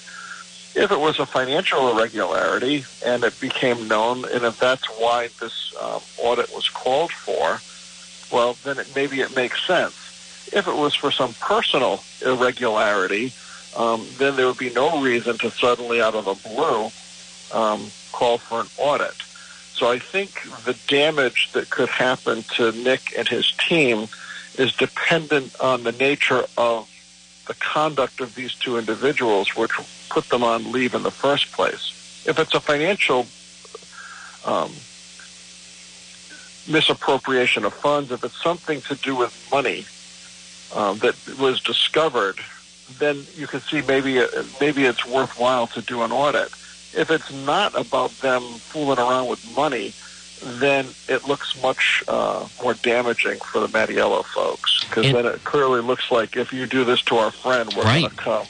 [0.76, 5.74] If it was a financial irregularity and it became known, and if that's why this
[5.82, 7.60] um, audit was called for,
[8.36, 10.07] well, then it, maybe it makes sense.
[10.54, 13.34] If it was for some personal irregularity,
[13.76, 16.90] um, then there would be no reason to suddenly, out of the blue,
[17.58, 19.14] um, call for an audit.
[19.74, 24.08] So I think the damage that could happen to Nick and his team
[24.58, 26.90] is dependent on the nature of
[27.48, 29.72] the conduct of these two individuals, which
[30.10, 32.24] put them on leave in the first place.
[32.26, 33.28] If it's a financial
[34.46, 34.72] um,
[36.68, 39.86] misappropriation of funds, if it's something to do with money
[40.74, 42.40] um, that was discovered,
[43.00, 44.26] then you can see maybe
[44.60, 46.52] maybe it's worthwhile to do an audit.
[46.94, 49.94] If it's not about them fooling around with money,
[50.42, 55.82] then it looks much uh, more damaging for the Mattiello folks because then it clearly
[55.82, 58.48] looks like if you do this to our friend, we're going to come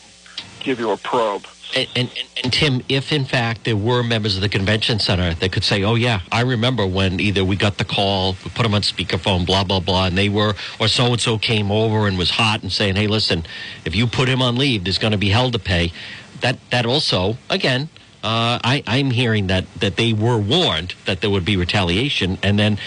[0.59, 1.45] give you a probe.
[1.75, 2.09] And, and,
[2.43, 5.83] and Tim, if in fact there were members of the convention center that could say,
[5.83, 9.45] "Oh yeah, I remember when either we got the call, we put them on speakerphone,
[9.45, 12.63] blah blah blah," and they were, or so and so came over and was hot
[12.63, 13.45] and saying, "Hey, listen,
[13.85, 15.91] if you put him on leave, there's going to be hell to pay."
[16.41, 17.89] That that also, again,
[18.23, 22.57] uh, I I'm hearing that that they were warned that there would be retaliation, and
[22.57, 22.79] then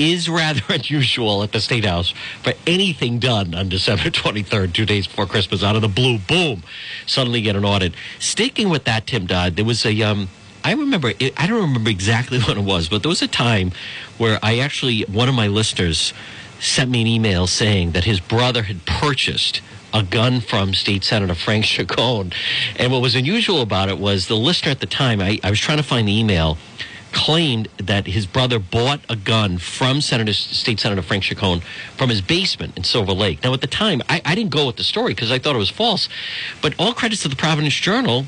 [0.00, 5.06] is rather unusual at the State House for anything done on December 23rd, two days
[5.06, 6.62] before Christmas, out of the blue, boom,
[7.06, 7.92] suddenly get an audit.
[8.18, 10.28] Sticking with that, Tim Dodd, there was a, um,
[10.64, 13.72] I remember, I don't remember exactly when it was, but there was a time
[14.18, 16.14] where I actually, one of my listeners
[16.58, 21.34] sent me an email saying that his brother had purchased a gun from State Senator
[21.34, 22.32] Frank Ciccone.
[22.76, 25.58] And what was unusual about it was the listener at the time, I, I was
[25.58, 26.58] trying to find the email,
[27.12, 31.62] claimed that his brother bought a gun from Senator State Senator Frank Ciccone
[31.96, 33.42] from his basement in Silver Lake.
[33.42, 35.58] Now, at the time, I, I didn't go with the story because I thought it
[35.58, 36.08] was false.
[36.62, 38.26] But all credits to the Providence Journal,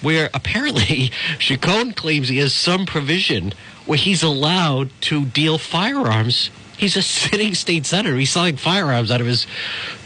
[0.00, 3.52] where apparently Ciccone claims he has some provision
[3.86, 6.50] where he's allowed to deal firearms.
[6.76, 8.16] He's a sitting state senator.
[8.16, 9.46] He's selling firearms out of his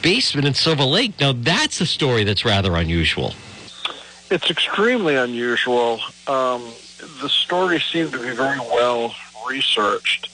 [0.03, 1.19] basement in Silver Lake.
[1.21, 3.35] Now, that's a story that's rather unusual.
[4.31, 6.01] It's extremely unusual.
[6.27, 6.63] Um,
[7.21, 9.15] the story seemed to be very well
[9.49, 10.29] researched.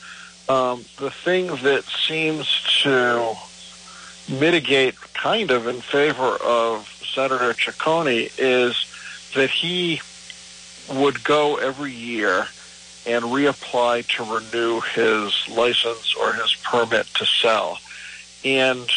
[0.49, 2.47] Um, the thing that seems
[2.83, 3.35] to
[4.29, 8.87] mitigate kind of in favor of Senator Ciccone is
[9.35, 10.01] that he
[10.93, 12.47] would go every year
[13.07, 17.79] and reapply to renew his license or his permit to sell.
[18.45, 18.91] And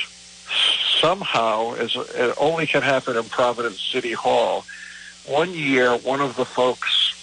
[1.00, 4.66] somehow, as it only can happen in Providence City Hall,
[5.26, 7.23] one year, one of the folks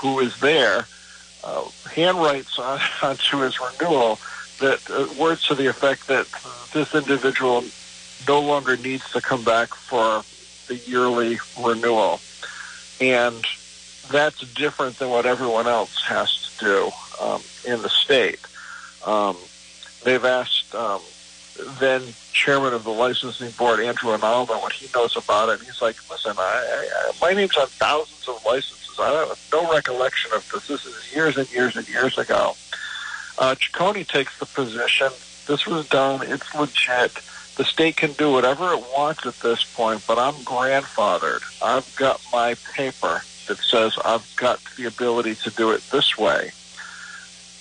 [0.00, 0.86] who is there
[1.44, 2.80] uh, handwrites on,
[3.10, 4.18] onto his renewal
[4.60, 6.26] that uh, words to the effect that
[6.72, 7.64] this individual
[8.28, 10.22] no longer needs to come back for
[10.68, 12.20] the yearly renewal.
[13.00, 13.44] And
[14.10, 16.90] that's different than what everyone else has to do
[17.20, 18.40] um, in the state.
[19.06, 19.36] Um,
[20.04, 21.00] they've asked um,
[21.78, 25.58] then chairman of the licensing board, Andrew Annaldo, what he knows about it.
[25.58, 28.79] And He's like, listen, I, I, my name's on thousands of licenses.
[28.98, 30.68] I have no recollection of this.
[30.68, 32.54] This is years and years and years ago.
[33.38, 35.08] Uh, Ciccone takes the position.
[35.46, 36.20] This was done.
[36.22, 37.12] It's legit.
[37.56, 41.42] The state can do whatever it wants at this point, but I'm grandfathered.
[41.62, 46.52] I've got my paper that says I've got the ability to do it this way.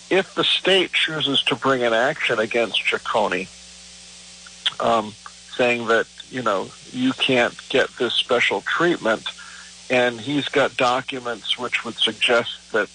[0.09, 3.47] If the state chooses to bring an action against Ciccone,
[4.79, 5.13] um,
[5.55, 9.25] saying that you know you can't get this special treatment,
[9.89, 12.89] and he's got documents which would suggest that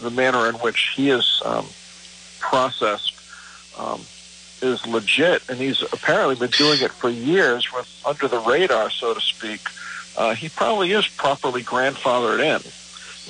[0.00, 1.66] the manner in which he is um,
[2.40, 3.12] processed
[3.78, 4.00] um,
[4.60, 9.14] is legit, and he's apparently been doing it for years with under the radar, so
[9.14, 9.60] to speak.
[10.16, 12.62] Uh, he probably is properly grandfathered in.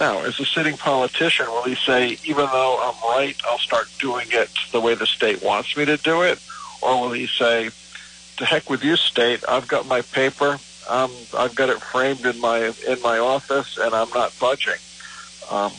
[0.01, 4.27] Now, as a sitting politician, will he say, even though I'm right, I'll start doing
[4.31, 6.41] it the way the state wants me to do it?
[6.81, 7.71] Or will he say,
[8.39, 10.59] to heck with you, state, I've got my paper,
[10.89, 14.79] Um, I've got it framed in my in my office, and I'm not budging.
[15.51, 15.73] Um,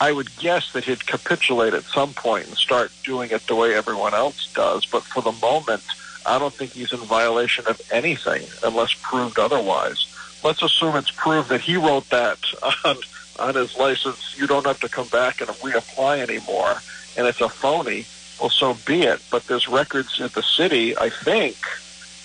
[0.00, 3.74] I would guess that he'd capitulate at some point and start doing it the way
[3.74, 4.86] everyone else does.
[4.86, 5.82] But for the moment,
[6.24, 10.06] I don't think he's in violation of anything unless proved otherwise.
[10.42, 12.38] Let's assume it's proved that he wrote that
[12.84, 12.96] on
[13.38, 14.34] on his license.
[14.36, 16.82] You don't have to come back and reapply anymore,
[17.16, 18.06] and it's a phony.
[18.40, 19.20] Well, so be it.
[19.30, 21.56] But there's records at the city, I think,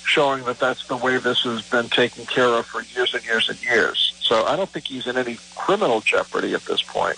[0.06, 3.50] showing that that's the way this has been taken care of for years and years
[3.50, 4.14] and years.
[4.22, 7.18] So I don't think he's in any criminal jeopardy at this point.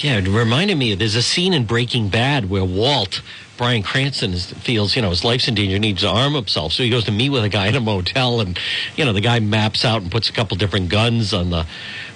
[0.00, 0.94] Yeah, it reminded me.
[0.94, 3.20] There's a scene in Breaking Bad where Walt
[3.58, 6.72] Bryan Cranston feels, you know, his life's in danger, needs to arm himself.
[6.72, 8.58] So he goes to meet with a guy in a motel, and
[8.96, 11.66] you know, the guy maps out and puts a couple different guns on the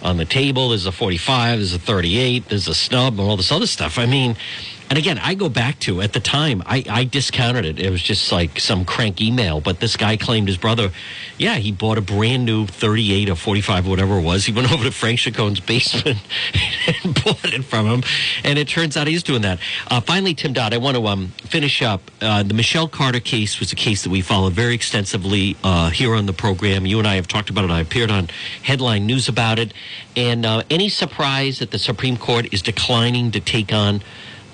[0.00, 0.68] on the table.
[0.68, 3.98] There's a 45, there's a 38, there's a snub, and all this other stuff.
[3.98, 4.36] I mean,
[4.92, 7.80] and again, I go back to at the time, I, I discounted it.
[7.80, 9.58] It was just like some crank email.
[9.62, 10.90] But this guy claimed his brother,
[11.38, 14.44] yeah, he bought a brand new 38 or 45, whatever it was.
[14.44, 16.18] He went over to Frank Ciccone's basement
[17.04, 18.02] and bought it from him.
[18.44, 19.60] And it turns out he's doing that.
[19.88, 22.02] Uh, finally, Tim Dodd, I want to um, finish up.
[22.20, 26.14] Uh, the Michelle Carter case was a case that we followed very extensively uh, here
[26.14, 26.84] on the program.
[26.84, 27.70] You and I have talked about it.
[27.70, 28.28] I appeared on
[28.62, 29.72] headline news about it.
[30.16, 34.02] And uh, any surprise that the Supreme Court is declining to take on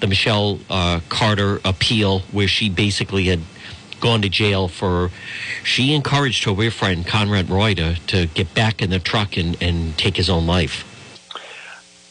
[0.01, 3.41] the Michelle uh, Carter appeal, where she basically had
[4.01, 5.11] gone to jail for
[5.65, 9.97] she encouraged her boyfriend Conrad Roy to, to get back in the truck and, and
[9.99, 10.85] take his own life.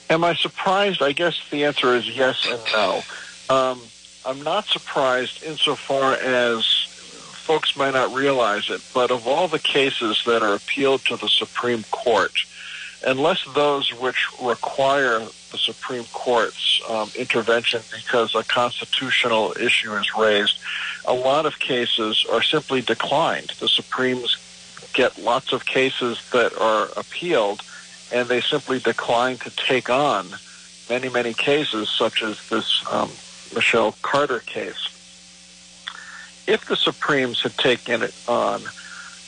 [0.10, 1.02] Am I surprised?
[1.02, 3.02] I guess the answer is yes and no.
[3.50, 3.82] Um,
[4.26, 6.66] I'm not surprised insofar as
[7.48, 11.30] folks might not realize it, but of all the cases that are appealed to the
[11.30, 12.34] Supreme Court,
[13.06, 15.20] unless those which require
[15.52, 20.60] the Supreme Court's um, intervention because a constitutional issue is raised,
[21.06, 23.54] a lot of cases are simply declined.
[23.60, 24.38] The Supremes
[24.93, 27.62] get lots of cases that are appealed,
[28.12, 30.28] and they simply decline to take on
[30.89, 33.10] many, many cases, such as this um,
[33.54, 34.93] Michelle Carter case.
[36.48, 38.62] If the Supremes had taken it on,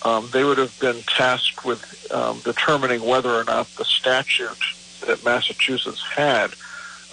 [0.04, 4.58] um, they would have been tasked with um, determining whether or not the statute
[5.06, 6.52] that Massachusetts had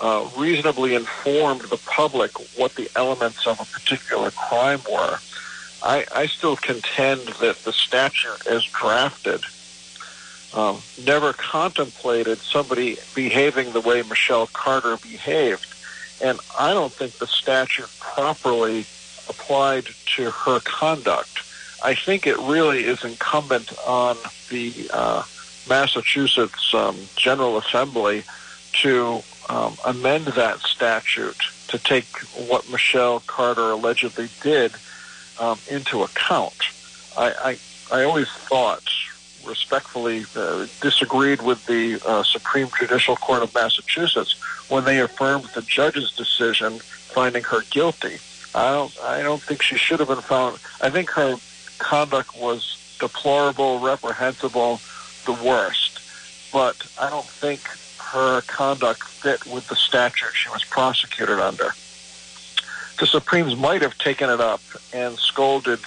[0.01, 5.19] uh, reasonably informed the public what the elements of a particular crime were.
[5.83, 9.41] I, I still contend that the statute, as drafted,
[10.55, 15.67] um, never contemplated somebody behaving the way Michelle Carter behaved.
[16.23, 18.81] And I don't think the statute properly
[19.29, 21.43] applied to her conduct.
[21.83, 24.17] I think it really is incumbent on
[24.51, 25.23] the uh,
[25.69, 28.25] Massachusetts um, General Assembly
[28.83, 31.37] to um, amend that statute
[31.69, 32.07] to take
[32.49, 34.73] what Michelle Carter allegedly did
[35.41, 36.55] um, into account.
[37.17, 37.59] I,
[37.91, 38.85] I, I always thought,
[39.45, 44.35] respectfully, uh, disagreed with the uh, Supreme Judicial Court of Massachusetts
[44.71, 48.19] when they affirmed the judge's decision finding her guilty.
[48.55, 50.59] I don't, I don't think she should have been found.
[50.81, 51.37] I think her
[51.79, 54.81] conduct was deplorable, reprehensible,
[55.25, 56.01] the worst.
[56.53, 57.61] But I don't think
[57.99, 61.73] her conduct fit with the statute she was prosecuted under.
[62.99, 64.63] The Supremes might have taken it up
[64.93, 65.81] and scolded,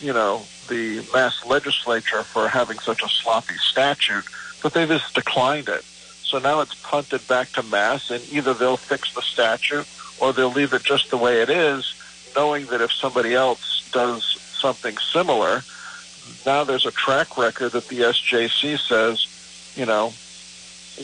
[0.00, 4.24] you know, the Mass legislature for having such a sloppy statute,
[4.62, 5.82] but they just declined it.
[5.82, 9.86] So now it's punted back to Mass, and either they'll fix the statute
[10.20, 11.94] or they'll leave it just the way it is,
[12.34, 15.62] knowing that if somebody else does something similar,
[16.44, 19.26] now there's a track record that the SJC says,
[19.76, 20.12] you know,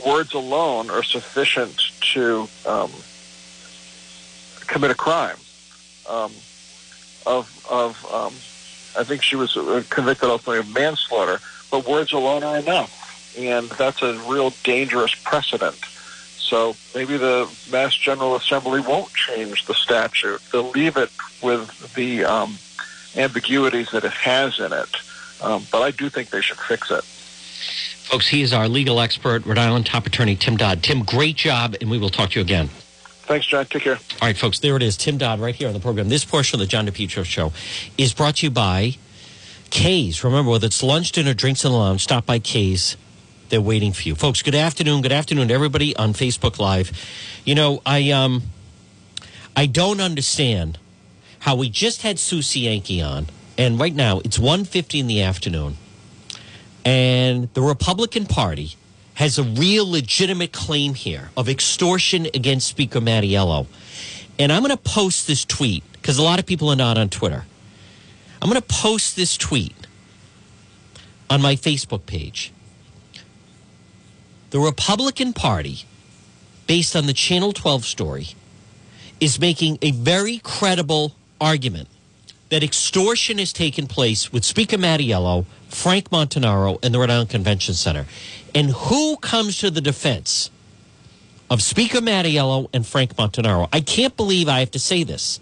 [0.06, 1.82] words alone are sufficient
[2.12, 2.90] to um,
[4.66, 5.36] commit a crime.
[6.08, 6.32] Um,
[7.26, 8.34] of of um,
[8.98, 11.40] I think she was uh, convicted ultimately of manslaughter,
[11.70, 15.78] but words alone are enough, and that's a real dangerous precedent.
[16.38, 21.10] So maybe the Mass General Assembly won't change the statute; they'll leave it
[21.42, 22.58] with the um,
[23.16, 24.96] ambiguities that it has in it.
[25.42, 27.04] Um, but I do think they should fix it.
[27.04, 30.82] Folks, he is our legal expert, Rhode Island top attorney Tim Dodd.
[30.82, 32.68] Tim, great job, and we will talk to you again.
[33.26, 33.64] Thanks, John.
[33.64, 33.94] Take care.
[33.94, 34.96] All right, folks, there it is.
[34.98, 36.10] Tim Dodd right here on the program.
[36.10, 37.52] This portion of the John DePetro Show
[37.96, 38.96] is brought to you by
[39.70, 40.22] K's.
[40.22, 42.96] Remember, whether it's lunch, dinner, drinks in the lounge, stop by K's.
[43.48, 44.14] They're waiting for you.
[44.14, 45.00] Folks, good afternoon.
[45.00, 46.92] Good afternoon to everybody on Facebook Live.
[47.44, 48.42] You know, I um
[49.56, 50.78] I don't understand
[51.44, 53.26] how we just had Sue Cienki on,
[53.58, 55.76] and right now it's 1.50 in the afternoon,
[56.86, 58.76] and the Republican Party
[59.16, 63.66] has a real legitimate claim here of extortion against Speaker Mattiello.
[64.38, 67.10] And I'm going to post this tweet because a lot of people are not on
[67.10, 67.44] Twitter.
[68.40, 69.74] I'm going to post this tweet
[71.28, 72.54] on my Facebook page.
[74.48, 75.84] The Republican Party,
[76.66, 78.28] based on the Channel 12 story,
[79.20, 81.88] is making a very credible argument
[82.50, 87.74] that extortion has taken place with Speaker Mattiello, Frank Montanaro, and the Rhode Island Convention
[87.74, 88.06] Center.
[88.54, 90.50] And who comes to the defense
[91.50, 93.68] of Speaker Mattiello and Frank Montanaro?
[93.72, 95.40] I can't believe I have to say this.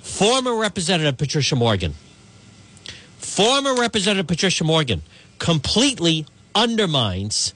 [0.00, 1.94] Former Representative Patricia Morgan,
[3.18, 5.02] former Representative Patricia Morgan
[5.38, 7.54] completely undermines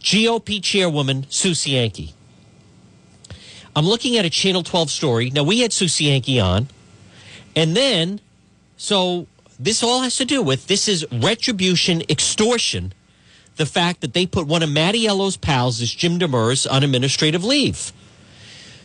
[0.00, 2.14] GOP chairwoman Sue Cienki.
[3.74, 5.30] I'm looking at a Channel 12 story.
[5.30, 6.68] Now, we had Sue Cienki on.
[7.56, 8.20] And then,
[8.76, 9.26] so
[9.58, 12.92] this all has to do with this is retribution, extortion.
[13.56, 17.92] The fact that they put one of Mattiello's pals, is Jim Demers, on administrative leave.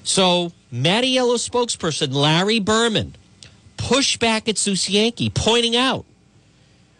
[0.04, 3.16] So Mattiello's spokesperson, Larry Berman,
[3.78, 6.06] pushed back at Sue Cienki, pointing out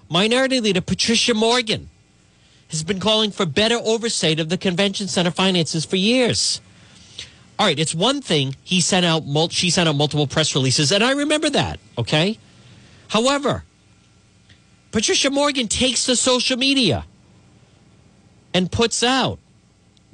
[0.10, 1.90] Minority Leader Patricia Morgan
[2.70, 6.62] has been calling for better oversight of the convention center finances for years.
[7.60, 9.24] All right, it's one thing he sent out.
[9.52, 11.80] She sent out multiple press releases, and I remember that.
[11.98, 12.38] Okay,
[13.10, 13.64] however,
[14.92, 17.06] Patricia Morgan takes to social media
[18.54, 19.40] and puts out.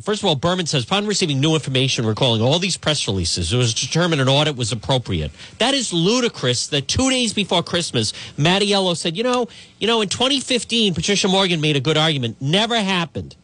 [0.01, 3.57] First of all, Berman says, upon receiving new information recalling all these press releases, it
[3.57, 5.31] was determined an audit was appropriate.
[5.59, 9.47] That is ludicrous that two days before Christmas, Mattiello said, you know,
[9.79, 12.41] you know, in 2015, Patricia Morgan made a good argument.
[12.41, 13.37] Never happened.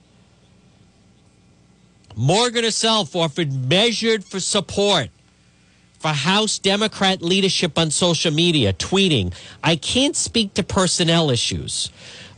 [2.20, 5.08] Morgan herself offered measured for support
[6.00, 11.90] for House Democrat leadership on social media, tweeting, I can't speak to personnel issues,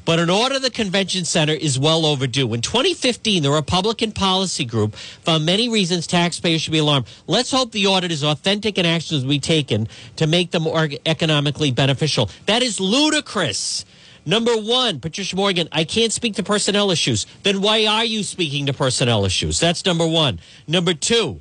[0.05, 2.53] but an order of the convention center is well overdue.
[2.53, 7.07] In 2015, the Republican policy group found many reasons taxpayers should be alarmed.
[7.25, 10.67] Let's hope the audit is authentic and actions will be taken to make them
[11.07, 12.29] economically beneficial.
[12.45, 13.84] That is ludicrous.
[14.26, 17.26] Number one, Patricia Morgan, I can't speak to personnel issues.
[17.43, 19.59] Then why are you speaking to personnel issues?
[19.59, 20.39] That's number one.
[20.67, 21.39] Number two,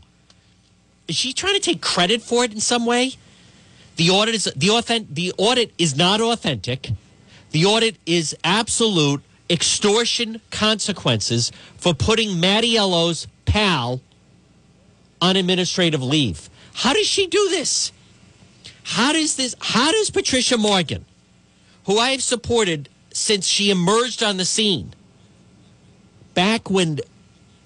[1.07, 3.15] is she trying to take credit for it in some way?
[3.97, 5.15] The audit is the authentic.
[5.15, 6.91] The audit is not authentic.
[7.51, 14.01] The audit is absolute extortion consequences for putting Mattiello's pal
[15.21, 16.49] on administrative leave.
[16.73, 17.93] How does she do this?
[18.85, 19.55] How does this?
[19.61, 21.05] How does Patricia Morgan,
[21.87, 24.95] who I have supported since she emerged on the scene,
[26.35, 27.01] back when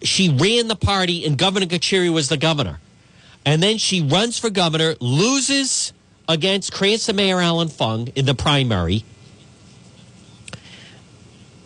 [0.03, 2.81] she ran the party and Governor Carcieri was the governor,
[3.45, 5.93] and then she runs for governor, loses
[6.29, 9.05] against Cranston Mayor Alan Fung in the primary,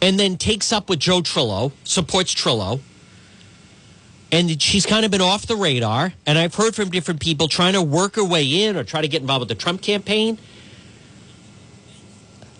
[0.01, 2.80] and then takes up with Joe Trillo, supports Trillo.
[4.30, 6.12] And she's kind of been off the radar.
[6.26, 9.09] And I've heard from different people trying to work her way in or try to
[9.09, 10.38] get involved with the Trump campaign.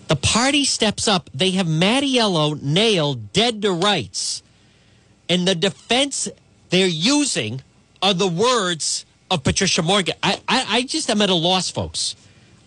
[0.09, 1.29] The party steps up.
[1.33, 4.41] They have Mattiello nailed dead to rights.
[5.29, 6.27] And the defense
[6.71, 7.61] they're using
[8.01, 10.15] are the words of Patricia Morgan.
[10.23, 12.15] I, I, I just am at a loss, folks.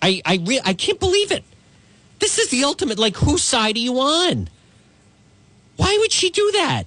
[0.01, 1.43] I, I, re- I can't believe it.
[2.21, 2.99] This is the ultimate.
[2.99, 4.49] Like, whose side are you on?
[5.77, 6.87] Why would she do that?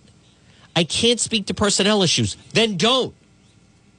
[0.73, 2.37] I can't speak to personnel issues.
[2.53, 3.13] Then don't.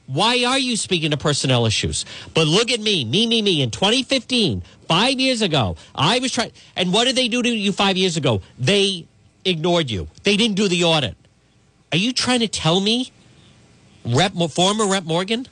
[0.06, 2.04] Why are you speaking to personnel issues?
[2.32, 3.60] But look at me, me, me, me.
[3.60, 6.52] In 2015, five years ago, I was trying.
[6.76, 8.40] And what did they do to you five years ago?
[8.58, 9.06] They
[9.44, 10.08] ignored you.
[10.22, 11.16] They didn't do the audit.
[11.92, 13.10] Are you trying to tell me,
[14.04, 15.46] Rep, former Rep Morgan,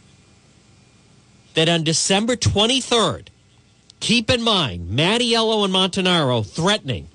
[1.55, 3.29] that on December 23rd,
[4.01, 7.09] keep in mind, Mattiello and Montanaro threatening,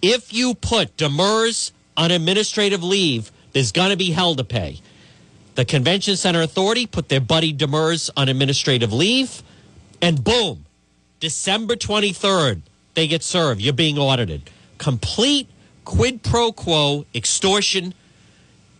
[0.00, 4.80] if you put Demers on administrative leave, there's going to be hell to pay.
[5.54, 9.42] The Convention Center Authority put their buddy Demers on administrative leave,
[10.00, 10.64] and boom,
[11.20, 12.62] December 23rd,
[12.94, 13.60] they get served.
[13.60, 14.48] You're being audited.
[14.78, 15.48] Complete
[15.84, 17.92] quid pro quo extortion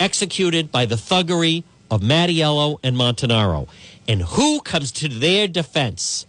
[0.01, 3.69] executed by the thuggery of Mattiello and Montanaro.
[4.09, 6.27] And who comes to their defense?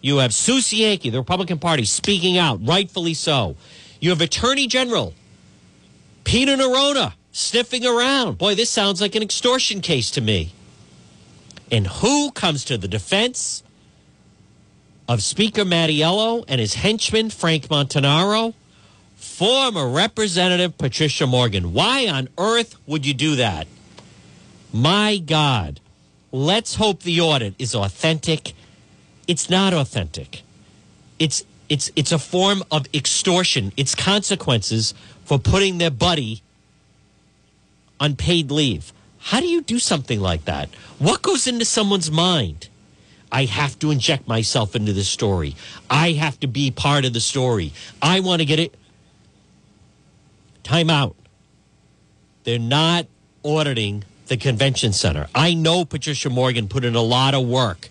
[0.00, 3.56] You have Sue Cienki, the Republican Party, speaking out, rightfully so.
[4.00, 5.14] You have Attorney General
[6.24, 8.38] Peter Neronha sniffing around.
[8.38, 10.52] Boy, this sounds like an extortion case to me.
[11.70, 13.62] And who comes to the defense
[15.08, 18.54] of Speaker Mattiello and his henchman, Frank Montanaro?
[19.16, 21.72] Former Representative Patricia Morgan.
[21.72, 23.66] Why on earth would you do that?
[24.72, 25.80] My God.
[26.32, 28.54] Let's hope the audit is authentic.
[29.26, 30.42] It's not authentic.
[31.18, 33.72] It's it's it's a form of extortion.
[33.76, 36.42] It's consequences for putting their buddy
[38.00, 38.92] on paid leave.
[39.18, 40.70] How do you do something like that?
[40.98, 42.68] What goes into someone's mind?
[43.30, 45.54] I have to inject myself into this story.
[45.88, 47.72] I have to be part of the story.
[48.02, 48.74] I want to get it.
[50.64, 51.14] Time out.
[52.44, 53.06] They're not
[53.44, 55.28] auditing the convention center.
[55.34, 57.88] I know Patricia Morgan put in a lot of work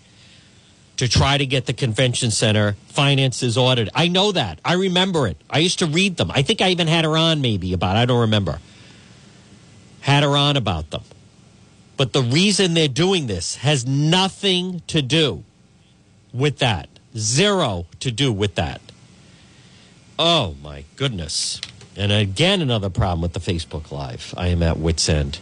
[0.96, 3.90] to try to get the convention center finances audited.
[3.94, 4.58] I know that.
[4.64, 5.38] I remember it.
[5.48, 6.30] I used to read them.
[6.30, 7.96] I think I even had her on maybe about.
[7.96, 8.58] I don't remember.
[10.00, 11.02] Had her on about them.
[11.96, 15.44] But the reason they're doing this has nothing to do
[16.32, 16.88] with that.
[17.16, 18.80] Zero to do with that.
[20.18, 21.60] Oh my goodness.
[21.96, 24.32] And again, another problem with the Facebook Live.
[24.36, 25.40] I am at wits' end.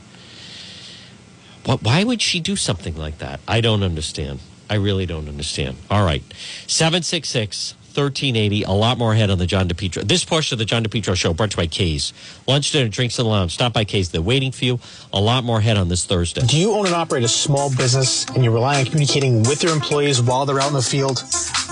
[1.64, 3.40] What, why would she do something like that?
[3.46, 4.40] I don't understand.
[4.70, 5.76] I really don't understand.
[5.90, 6.22] All right.
[6.66, 8.62] 766 1380.
[8.62, 10.06] A lot more ahead on the John DePetro.
[10.06, 12.12] This portion of the John DePetro show brought to you by K's.
[12.46, 13.54] Lunch, dinner, drinks in the lounge.
[13.54, 14.10] Stop by K's.
[14.10, 14.80] They're waiting for you.
[15.12, 16.42] A lot more ahead on this Thursday.
[16.42, 19.72] Do you own and operate a small business and you rely on communicating with your
[19.72, 21.22] employees while they're out in the field?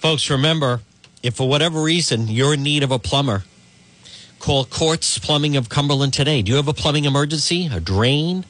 [0.00, 0.80] Folks, remember,
[1.22, 3.44] if for whatever reason you're in need of a plumber,
[4.42, 6.42] call Quartz Plumbing of Cumberland today.
[6.42, 7.70] Do you have a plumbing emergency?
[7.72, 8.44] A drain?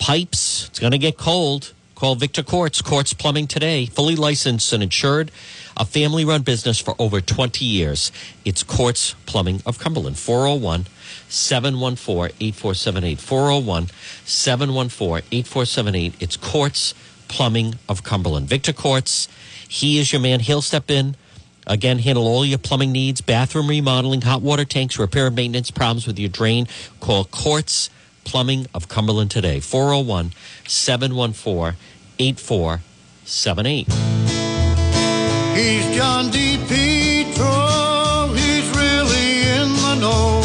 [0.00, 0.66] Pipes?
[0.66, 1.72] It's going to get cold.
[1.94, 3.86] Call Victor Quartz, Quartz Plumbing today.
[3.86, 5.30] Fully licensed and insured.
[5.76, 8.10] A family run business for over 20 years.
[8.44, 10.18] It's Quartz Plumbing of Cumberland.
[10.18, 10.86] 401
[11.28, 13.20] 714 8478.
[13.20, 13.86] 401
[14.24, 16.14] 714 8478.
[16.18, 16.92] It's Quartz
[17.28, 18.48] Plumbing of Cumberland.
[18.48, 19.28] Victor Quartz.
[19.68, 20.40] He is your man.
[20.40, 21.14] He'll step in.
[21.66, 26.06] Again, handle all your plumbing needs, bathroom remodeling, hot water tanks, repair and maintenance problems
[26.06, 26.68] with your drain.
[27.00, 27.90] Call Quartz
[28.24, 29.60] Plumbing of Cumberland today.
[29.60, 30.32] 401
[30.66, 31.78] 714
[32.18, 33.86] 8478.
[35.56, 36.58] He's John D.
[36.68, 38.34] Petro.
[38.34, 40.42] He's really in the know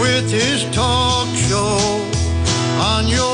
[0.00, 2.04] with his talk show
[2.80, 3.31] on your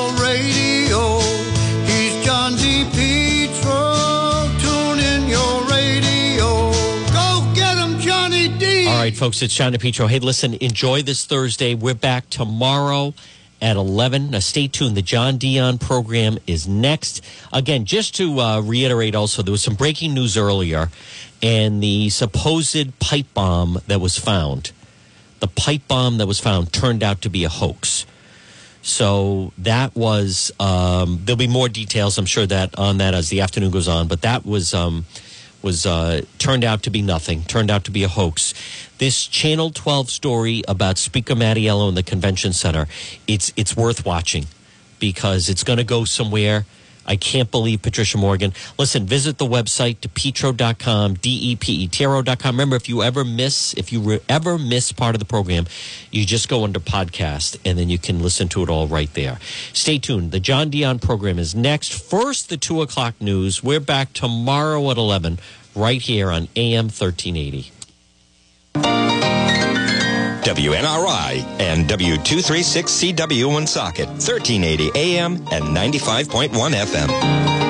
[9.08, 10.06] right, folks, it's John DePetro.
[10.06, 11.74] Hey, listen, enjoy this Thursday.
[11.74, 13.14] We're back tomorrow
[13.58, 14.32] at 11.
[14.32, 14.98] Now, stay tuned.
[14.98, 17.24] The John Dion program is next.
[17.50, 20.90] Again, just to uh, reiterate also, there was some breaking news earlier,
[21.42, 24.72] and the supposed pipe bomb that was found,
[25.40, 28.04] the pipe bomb that was found turned out to be a hoax.
[28.82, 33.40] So that was, um, there'll be more details, I'm sure, that on that as the
[33.40, 34.74] afternoon goes on, but that was.
[34.74, 35.06] Um,
[35.62, 38.54] was uh, turned out to be nothing, turned out to be a hoax.
[38.98, 42.86] This Channel 12 story about Speaker Mattiello in the convention center,
[43.26, 44.46] it's it's worth watching
[44.98, 46.66] because it's going to go somewhere.
[47.08, 48.52] I can't believe Patricia Morgan.
[48.78, 52.54] Listen, visit the website, depetro.com, D-E-P-E-T-R-O.com.
[52.54, 55.66] Remember, if you ever miss, if you re- ever miss part of the program,
[56.12, 59.38] you just go under podcast and then you can listen to it all right there.
[59.72, 60.30] Stay tuned.
[60.30, 61.92] The John Dion program is next.
[61.92, 63.64] First, the 2 o'clock news.
[63.64, 65.38] We're back tomorrow at 11
[65.74, 69.37] right here on AM 1380.
[70.42, 77.67] WNRI and W236CW Woonsocket, 1380 AM and 95.1 FM.